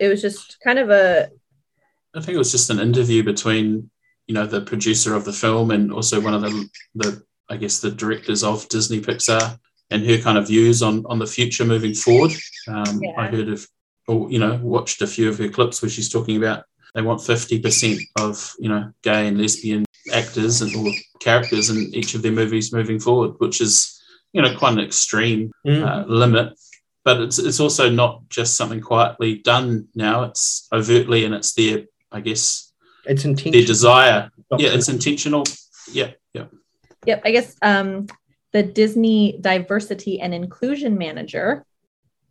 It 0.00 0.08
was 0.08 0.20
just 0.20 0.58
kind 0.60 0.78
of 0.78 0.90
a 0.90 1.30
I 2.14 2.20
think 2.20 2.34
it 2.34 2.38
was 2.38 2.50
just 2.52 2.70
an 2.70 2.80
interview 2.80 3.22
between 3.22 3.90
you 4.26 4.34
know 4.34 4.46
the 4.46 4.60
producer 4.60 5.14
of 5.14 5.24
the 5.24 5.32
film 5.32 5.70
and 5.70 5.92
also 5.92 6.20
one 6.20 6.34
of 6.34 6.42
the 6.42 6.68
the 6.94 7.22
I 7.48 7.56
guess 7.56 7.80
the 7.80 7.90
directors 7.90 8.42
of 8.42 8.68
Disney 8.68 9.00
Pixar 9.00 9.58
and 9.90 10.04
her 10.04 10.18
kind 10.18 10.36
of 10.36 10.48
views 10.48 10.82
on 10.82 11.04
on 11.06 11.18
the 11.18 11.26
future 11.26 11.64
moving 11.64 11.94
forward. 11.94 12.32
Um, 12.66 13.00
Yeah. 13.02 13.12
I 13.16 13.28
heard 13.28 13.48
of, 13.48 13.66
or 14.06 14.30
you 14.30 14.38
know, 14.38 14.58
watched 14.62 15.00
a 15.02 15.06
few 15.06 15.28
of 15.28 15.38
her 15.38 15.48
clips 15.48 15.80
where 15.80 15.88
she's 15.90 16.10
talking 16.10 16.36
about 16.36 16.64
they 16.94 17.02
want 17.02 17.22
fifty 17.22 17.58
percent 17.60 18.00
of 18.18 18.54
you 18.58 18.68
know 18.68 18.92
gay 19.02 19.28
and 19.28 19.38
lesbian 19.38 19.84
actors 20.12 20.62
and 20.62 20.74
or 20.74 20.92
characters 21.20 21.70
in 21.70 21.94
each 21.94 22.14
of 22.14 22.22
their 22.22 22.32
movies 22.32 22.72
moving 22.72 22.98
forward, 22.98 23.34
which 23.38 23.60
is 23.60 23.97
you 24.32 24.42
know 24.42 24.56
quite 24.56 24.74
an 24.74 24.80
extreme 24.80 25.50
Mm. 25.66 25.82
uh, 25.86 26.04
limit. 26.06 26.52
But 27.04 27.20
it's 27.22 27.38
it's 27.38 27.60
also 27.60 27.88
not 27.88 28.28
just 28.28 28.56
something 28.56 28.80
quietly 28.80 29.38
done 29.38 29.88
now. 29.94 30.24
It's 30.24 30.68
overtly 30.72 31.24
and 31.24 31.34
it's 31.34 31.52
their 31.54 31.84
I 32.12 32.20
guess 32.20 32.72
it's 33.06 33.22
their 33.22 33.30
intentional. 33.30 33.66
desire. 33.66 34.30
Yeah, 34.58 34.70
it's 34.76 34.88
intentional. 34.88 35.44
Yeah, 35.92 36.10
yeah. 36.34 36.46
Yep. 37.06 37.22
I 37.24 37.30
guess 37.30 37.56
um, 37.62 38.06
the 38.52 38.62
Disney 38.62 39.38
diversity 39.40 40.20
and 40.20 40.34
inclusion 40.34 40.98
manager, 40.98 41.64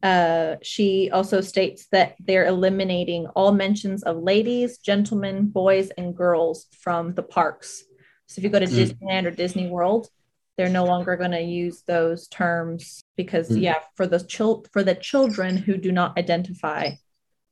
uh, 0.04 0.56
she 0.62 1.10
also 1.12 1.42
states 1.42 1.88
that 1.92 2.16
they're 2.20 2.46
eliminating 2.46 3.28
all 3.36 3.52
mentions 3.52 4.04
of 4.04 4.18
ladies, 4.18 4.78
gentlemen, 4.78 5.48
boys, 5.48 5.90
and 5.98 6.16
girls 6.16 6.68
from 6.80 7.14
the 7.16 7.24
parks. 7.24 7.84
So 8.28 8.40
if 8.40 8.44
you 8.44 8.50
go 8.52 8.60
to 8.60 8.66
Mm. 8.68 8.78
Disneyland 8.78 9.26
or 9.26 9.32
Disney 9.32 9.68
World, 9.70 10.10
they're 10.58 10.70
no 10.70 10.86
longer 10.86 11.16
going 11.16 11.32
to 11.32 11.42
use 11.42 11.84
those 11.88 12.28
terms 12.28 13.02
because 13.16 13.50
Mm. 13.50 13.62
yeah, 13.62 13.80
for 13.96 14.08
the 14.08 14.20
chil- 14.20 14.66
for 14.74 14.84
the 14.84 14.96
children 14.96 15.56
who 15.58 15.78
do 15.78 15.92
not 15.92 16.18
identify 16.18 16.92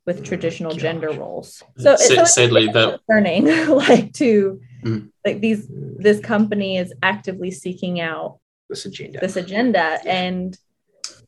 with 0.05 0.23
traditional 0.23 0.71
gosh. 0.71 0.81
gender 0.81 1.11
roles. 1.11 1.63
So, 1.77 1.95
Sa- 1.95 2.03
so 2.03 2.21
it's 2.21 2.33
sadly, 2.35 2.67
the 2.67 2.99
concerning, 3.07 3.45
like 3.69 4.13
to 4.13 4.59
Mm. 4.83 5.09
like 5.25 5.39
these 5.41 5.67
this 5.69 6.19
company 6.19 6.77
is 6.77 6.93
actively 7.01 7.49
seeking 7.51 7.99
out 7.99 8.39
this 8.69 8.85
agenda. 8.85 9.19
this 9.19 9.35
agenda 9.35 9.99
and 10.05 10.57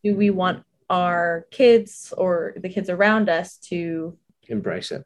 do 0.03 0.15
we 0.15 0.29
want 0.29 0.63
our 0.89 1.47
kids 1.51 2.13
or 2.17 2.53
the 2.57 2.69
kids 2.69 2.89
around 2.89 3.29
us 3.29 3.57
to 3.69 4.17
Embrace 4.49 4.91
it. 4.91 5.03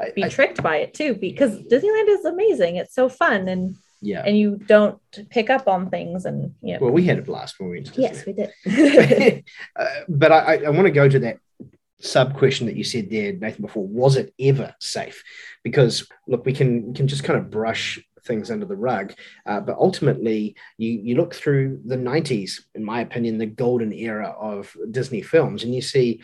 I- 0.00 0.10
be 0.16 0.24
I- 0.24 0.28
tricked 0.28 0.62
by 0.62 0.76
it 0.78 0.92
too 0.94 1.14
because 1.14 1.52
disneyland 1.72 2.08
is 2.08 2.24
amazing 2.24 2.76
it's 2.76 2.94
so 2.94 3.08
fun 3.08 3.46
and 3.48 3.76
yeah. 4.02 4.22
and 4.26 4.36
you 4.36 4.56
don't 4.66 5.00
pick 5.30 5.48
up 5.48 5.66
on 5.66 5.88
things 5.88 6.26
and 6.26 6.54
you 6.60 6.74
know 6.74 6.80
Well, 6.80 6.92
we 6.92 7.04
had 7.04 7.18
a 7.18 7.22
blast 7.22 7.58
when 7.58 7.70
we 7.70 7.76
went 7.76 7.94
to 7.94 8.02
yes 8.02 8.26
we 8.26 8.34
did 8.34 8.52
uh, 9.76 9.86
but 10.08 10.32
I, 10.32 10.38
I, 10.38 10.56
I 10.66 10.70
want 10.70 10.86
to 10.86 10.92
go 10.92 11.08
to 11.08 11.18
that 11.20 11.38
sub 12.02 12.36
question 12.36 12.66
that 12.66 12.76
you 12.76 12.84
said 12.84 13.08
there, 13.10 13.32
Nathan, 13.32 13.62
before. 13.62 13.86
Was 13.86 14.16
it 14.16 14.34
ever 14.38 14.74
safe? 14.80 15.22
Because 15.62 16.08
look, 16.26 16.44
we 16.44 16.52
can 16.52 16.88
we 16.88 16.94
can 16.94 17.08
just 17.08 17.24
kind 17.24 17.38
of 17.38 17.50
brush 17.50 17.98
things 18.24 18.50
under 18.50 18.66
the 18.66 18.76
rug, 18.76 19.14
uh, 19.46 19.60
but 19.60 19.76
ultimately, 19.78 20.54
you 20.76 20.90
you 20.90 21.16
look 21.16 21.34
through 21.34 21.80
the 21.84 21.96
'90s, 21.96 22.60
in 22.74 22.84
my 22.84 23.00
opinion, 23.00 23.38
the 23.38 23.46
golden 23.46 23.92
era 23.92 24.34
of 24.38 24.76
Disney 24.90 25.22
films, 25.22 25.64
and 25.64 25.74
you 25.74 25.80
see 25.80 26.22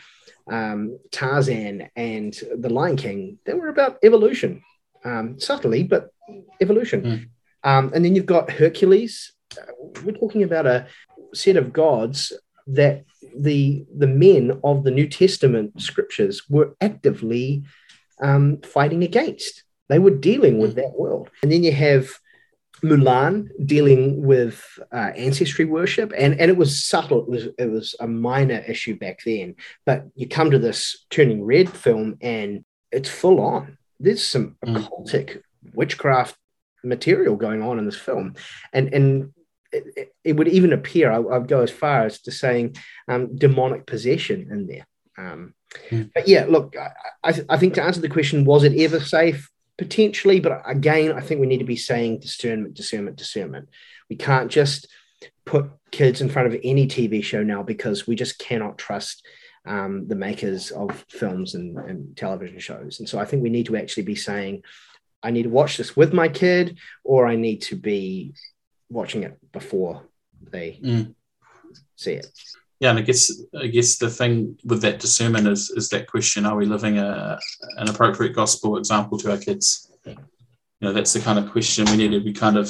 um, 0.50 0.98
Tarzan 1.10 1.88
and 1.96 2.38
The 2.58 2.70
Lion 2.70 2.96
King. 2.96 3.38
They 3.44 3.54
were 3.54 3.68
about 3.68 3.98
evolution, 4.02 4.62
um, 5.04 5.40
subtly, 5.40 5.84
but 5.84 6.10
evolution. 6.60 7.02
Mm. 7.02 7.28
Um, 7.68 7.84
and 7.94 8.00
then 8.04 8.14
you've 8.14 8.34
got 8.36 8.50
Hercules. 8.50 9.32
Uh, 9.60 9.72
we're 10.04 10.20
talking 10.22 10.42
about 10.42 10.66
a 10.66 10.86
set 11.34 11.56
of 11.62 11.66
gods 11.72 12.18
that 12.80 12.96
the 13.48 13.84
the 14.02 14.06
men 14.26 14.44
of 14.70 14.76
the 14.84 14.90
New 14.98 15.08
Testament 15.22 15.68
scriptures 15.88 16.36
were 16.48 16.68
actively 16.80 17.46
um, 18.28 18.44
fighting 18.74 19.02
against. 19.10 19.54
They 19.90 19.98
were 19.98 20.16
dealing 20.30 20.56
with 20.62 20.74
that 20.76 20.92
world, 21.02 21.26
and 21.42 21.50
then 21.52 21.62
you 21.62 21.72
have 21.88 22.04
Mulan 22.82 23.48
dealing 23.74 24.02
with 24.30 24.56
uh, 24.98 25.10
ancestry 25.26 25.64
worship, 25.78 26.08
and 26.22 26.32
and 26.40 26.50
it 26.52 26.56
was 26.56 26.84
subtle. 26.92 27.20
It 27.24 27.30
was 27.34 27.44
it 27.64 27.70
was 27.76 27.94
a 28.00 28.08
minor 28.28 28.60
issue 28.72 28.96
back 29.04 29.18
then, 29.24 29.56
but 29.88 29.98
you 30.14 30.26
come 30.28 30.50
to 30.52 30.58
this 30.66 30.80
Turning 31.10 31.40
Red 31.44 31.68
film, 31.84 32.16
and 32.20 32.64
it's 32.96 33.10
full 33.22 33.38
on. 33.40 33.62
There's 34.00 34.24
some 34.34 34.56
Mm. 34.64 34.76
occultic 34.76 35.42
witchcraft 35.74 36.36
material 36.84 37.36
going 37.36 37.62
on 37.62 37.78
in 37.78 37.84
this 37.84 37.96
film, 37.96 38.34
and 38.72 38.92
and 38.92 39.32
it, 39.72 40.12
it- 40.24 40.36
would 40.36 40.48
even 40.48 40.72
appear 40.72 41.10
I, 41.10 41.36
I'd 41.36 41.48
go 41.48 41.60
as 41.60 41.70
far 41.70 42.06
as 42.06 42.20
to 42.22 42.30
saying 42.32 42.76
um, 43.08 43.36
demonic 43.36 43.86
possession 43.86 44.48
in 44.50 44.66
there. 44.66 44.86
Um, 45.16 45.54
Mm. 45.90 46.10
But 46.14 46.28
yeah, 46.28 46.46
look, 46.48 46.74
I, 46.76 46.90
I, 47.30 47.40
I 47.50 47.58
think 47.58 47.74
to 47.74 47.82
answer 47.82 48.00
the 48.00 48.08
question, 48.08 48.44
was 48.44 48.64
it 48.64 48.78
ever 48.80 49.00
safe? 49.00 49.50
Potentially, 49.76 50.40
but 50.40 50.62
again, 50.64 51.12
I 51.12 51.20
think 51.20 51.40
we 51.40 51.46
need 51.46 51.58
to 51.58 51.64
be 51.64 51.76
saying 51.76 52.20
discernment, 52.20 52.74
discernment, 52.74 53.16
discernment. 53.16 53.68
We 54.10 54.16
can't 54.16 54.50
just 54.50 54.88
put 55.44 55.70
kids 55.90 56.20
in 56.20 56.28
front 56.28 56.52
of 56.52 56.60
any 56.64 56.86
TV 56.86 57.22
show 57.22 57.42
now 57.42 57.62
because 57.62 58.06
we 58.06 58.16
just 58.16 58.38
cannot 58.38 58.76
trust 58.76 59.24
um, 59.66 60.08
the 60.08 60.16
makers 60.16 60.70
of 60.70 61.04
films 61.08 61.54
and, 61.54 61.78
and 61.78 62.16
television 62.16 62.58
shows. 62.58 62.98
And 62.98 63.08
so 63.08 63.18
I 63.18 63.24
think 63.24 63.42
we 63.42 63.50
need 63.50 63.66
to 63.66 63.76
actually 63.76 64.04
be 64.04 64.16
saying, 64.16 64.62
I 65.22 65.30
need 65.30 65.44
to 65.44 65.48
watch 65.50 65.76
this 65.76 65.96
with 65.96 66.12
my 66.12 66.28
kid, 66.28 66.78
or 67.04 67.26
I 67.26 67.36
need 67.36 67.62
to 67.62 67.76
be 67.76 68.34
watching 68.88 69.22
it 69.24 69.36
before 69.52 70.02
they 70.50 70.78
Mm. 70.82 71.14
see 71.96 72.12
it. 72.12 72.26
yeah, 72.80 72.90
and 72.90 72.98
I 72.98 73.02
guess 73.02 73.30
I 73.60 73.66
guess 73.66 73.98
the 73.98 74.08
thing 74.10 74.56
with 74.64 74.80
that 74.82 75.00
discernment 75.00 75.46
is 75.48 75.70
is 75.70 75.88
that 75.88 76.06
question: 76.06 76.46
Are 76.46 76.56
we 76.56 76.66
living 76.66 76.98
a 76.98 77.38
an 77.76 77.88
appropriate 77.88 78.34
gospel 78.34 78.76
example 78.78 79.18
to 79.18 79.30
our 79.32 79.38
kids? 79.38 79.90
You 80.06 80.16
know, 80.86 80.92
that's 80.92 81.12
the 81.12 81.20
kind 81.20 81.38
of 81.40 81.50
question 81.50 81.86
we 81.86 81.96
need 81.96 82.12
to 82.12 82.20
be 82.20 82.32
kind 82.32 82.56
of 82.56 82.68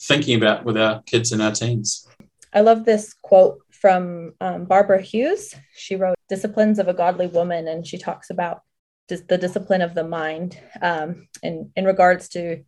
thinking 0.00 0.36
about 0.38 0.64
with 0.64 0.76
our 0.78 1.02
kids 1.02 1.32
and 1.32 1.42
our 1.42 1.52
teens. 1.52 2.08
I 2.54 2.60
love 2.62 2.86
this 2.86 3.12
quote 3.22 3.58
from 3.70 4.32
um, 4.40 4.64
Barbara 4.64 5.02
Hughes. 5.02 5.54
She 5.76 5.96
wrote 5.96 6.16
Disciplines 6.30 6.78
of 6.78 6.88
a 6.88 6.94
Godly 6.94 7.26
Woman, 7.26 7.68
and 7.68 7.86
she 7.86 7.98
talks 7.98 8.30
about 8.30 8.62
dis- 9.08 9.22
the 9.28 9.38
discipline 9.38 9.82
of 9.82 9.94
the 9.94 10.04
mind 10.04 10.58
um, 10.80 11.28
in, 11.42 11.72
in 11.76 11.84
regards 11.84 12.28
to, 12.30 12.62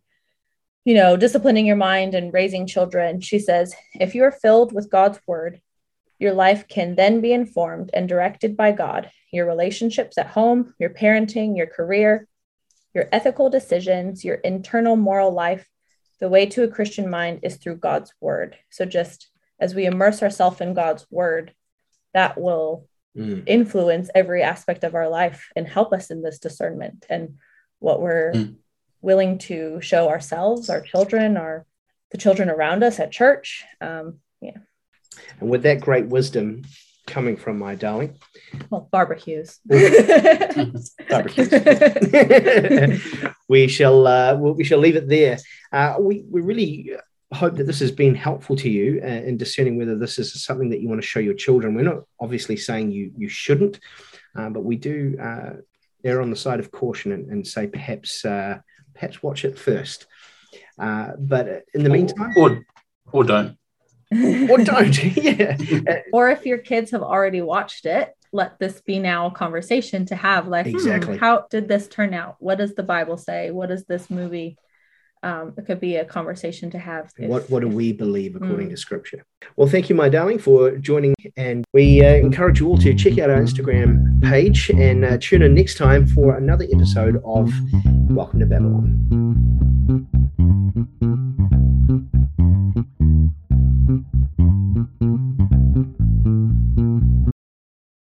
you 0.83 0.93
know, 0.93 1.15
disciplining 1.15 1.65
your 1.65 1.75
mind 1.75 2.15
and 2.15 2.33
raising 2.33 2.67
children. 2.67 3.21
She 3.21 3.39
says, 3.39 3.75
if 3.93 4.15
you 4.15 4.23
are 4.23 4.31
filled 4.31 4.73
with 4.73 4.91
God's 4.91 5.19
word, 5.27 5.61
your 6.19 6.33
life 6.33 6.67
can 6.67 6.95
then 6.95 7.21
be 7.21 7.33
informed 7.33 7.89
and 7.93 8.07
directed 8.07 8.55
by 8.57 8.71
God. 8.71 9.09
Your 9.31 9.47
relationships 9.47 10.17
at 10.17 10.27
home, 10.27 10.73
your 10.77 10.89
parenting, 10.89 11.55
your 11.55 11.67
career, 11.67 12.27
your 12.93 13.07
ethical 13.11 13.49
decisions, 13.49 14.23
your 14.25 14.35
internal 14.35 14.95
moral 14.95 15.31
life. 15.31 15.67
The 16.19 16.29
way 16.29 16.45
to 16.47 16.63
a 16.63 16.67
Christian 16.67 17.09
mind 17.09 17.39
is 17.41 17.55
through 17.55 17.77
God's 17.77 18.13
word. 18.19 18.57
So 18.69 18.85
just 18.85 19.29
as 19.59 19.73
we 19.73 19.85
immerse 19.85 20.21
ourselves 20.21 20.61
in 20.61 20.73
God's 20.73 21.07
word, 21.09 21.53
that 22.13 22.39
will 22.39 22.87
Mm. 23.17 23.43
influence 23.45 24.09
every 24.15 24.41
aspect 24.41 24.85
of 24.85 24.95
our 24.95 25.09
life 25.09 25.49
and 25.57 25.67
help 25.67 25.91
us 25.91 26.11
in 26.11 26.21
this 26.21 26.39
discernment 26.39 27.05
and 27.09 27.35
what 27.79 28.01
we're 28.01 28.31
Mm. 28.31 28.55
willing 29.01 29.37
to 29.39 29.81
show 29.81 30.07
ourselves, 30.07 30.69
our 30.69 30.79
children, 30.79 31.35
our 31.35 31.65
the 32.11 32.17
children 32.17 32.49
around 32.49 32.83
us 32.83 32.99
at 33.01 33.11
church. 33.11 33.65
Um, 33.81 34.19
yeah, 34.41 34.57
And 35.41 35.49
with 35.49 35.63
that 35.63 35.81
great 35.81 36.07
wisdom 36.07 36.63
coming 37.05 37.35
from 37.35 37.57
my 37.59 37.75
darling, 37.75 38.17
well, 38.69 38.87
Barbara 38.91 39.17
Hughes. 39.19 39.59
Barbara 41.09 41.31
Hughes. 41.31 43.01
we 43.49 43.67
shall 43.67 44.07
uh, 44.07 44.35
we 44.35 44.63
shall 44.63 44.79
leave 44.79 44.95
it 44.95 45.07
there. 45.09 45.37
Uh, 45.71 45.95
we 45.99 46.23
we 46.29 46.39
really 46.41 46.95
hope 47.33 47.55
that 47.55 47.65
this 47.65 47.79
has 47.79 47.91
been 47.91 48.15
helpful 48.15 48.55
to 48.57 48.69
you 48.69 49.01
uh, 49.03 49.07
in 49.07 49.37
discerning 49.37 49.77
whether 49.77 49.97
this 49.97 50.19
is 50.19 50.43
something 50.43 50.69
that 50.69 50.81
you 50.81 50.89
want 50.89 51.01
to 51.01 51.07
show 51.07 51.19
your 51.19 51.33
children. 51.33 51.75
We're 51.75 51.83
not 51.83 52.03
obviously 52.19 52.57
saying 52.57 52.91
you 52.91 53.11
you 53.17 53.29
shouldn't, 53.29 53.79
uh, 54.35 54.49
but 54.49 54.63
we 54.63 54.75
do 54.75 55.17
uh, 55.21 55.53
err 56.03 56.21
on 56.21 56.29
the 56.29 56.35
side 56.35 56.59
of 56.59 56.71
caution 56.71 57.11
and, 57.11 57.29
and 57.29 57.47
say 57.47 57.67
perhaps 57.67 58.25
uh, 58.25 58.59
perhaps 58.93 59.23
watch 59.23 59.45
it 59.45 59.57
first. 59.57 60.07
Uh, 60.77 61.11
but 61.17 61.63
in 61.73 61.83
the 61.83 61.89
meantime, 61.89 62.33
or 62.35 62.65
or 63.11 63.23
don't. 63.23 63.57
or 64.49 64.57
don't. 64.57 65.03
yeah, 65.15 65.57
or 66.13 66.29
if 66.29 66.45
your 66.45 66.57
kids 66.57 66.91
have 66.91 67.03
already 67.03 67.41
watched 67.41 67.85
it, 67.85 68.13
let 68.33 68.59
this 68.59 68.81
be 68.81 68.99
now 68.99 69.27
a 69.27 69.31
conversation 69.31 70.05
to 70.07 70.15
have. 70.15 70.47
Like, 70.47 70.65
hmm, 70.65 70.75
Exactly. 70.75 71.17
how 71.17 71.45
did 71.49 71.67
this 71.67 71.87
turn 71.87 72.13
out? 72.13 72.35
What 72.39 72.57
does 72.57 72.75
the 72.75 72.83
Bible 72.83 73.17
say? 73.17 73.51
What 73.51 73.71
is 73.71 73.85
this 73.85 74.09
movie? 74.09 74.57
um, 75.23 75.53
it 75.57 75.65
could 75.65 75.79
be 75.79 75.97
a 75.97 76.05
conversation 76.05 76.71
to 76.71 76.79
have. 76.79 77.11
If, 77.17 77.29
what 77.29 77.49
what 77.49 77.61
do 77.61 77.67
if, 77.67 77.73
we 77.73 77.93
believe 77.93 78.35
according 78.35 78.67
mm. 78.67 78.71
to 78.71 78.77
Scripture? 78.77 79.25
Well, 79.55 79.67
thank 79.67 79.89
you, 79.89 79.95
my 79.95 80.09
darling, 80.09 80.39
for 80.39 80.77
joining, 80.77 81.13
and 81.37 81.65
we 81.73 82.03
uh, 82.03 82.15
encourage 82.15 82.59
you 82.59 82.67
all 82.67 82.77
to 82.79 82.93
check 82.93 83.17
out 83.19 83.29
our 83.29 83.39
Instagram 83.39 84.21
page 84.23 84.69
and 84.71 85.05
uh, 85.05 85.17
tune 85.19 85.41
in 85.41 85.53
next 85.53 85.77
time 85.77 86.07
for 86.07 86.35
another 86.35 86.65
episode 86.73 87.21
of 87.25 87.51
Welcome 88.09 88.39
to 88.39 88.45
Babylon. 88.45 89.11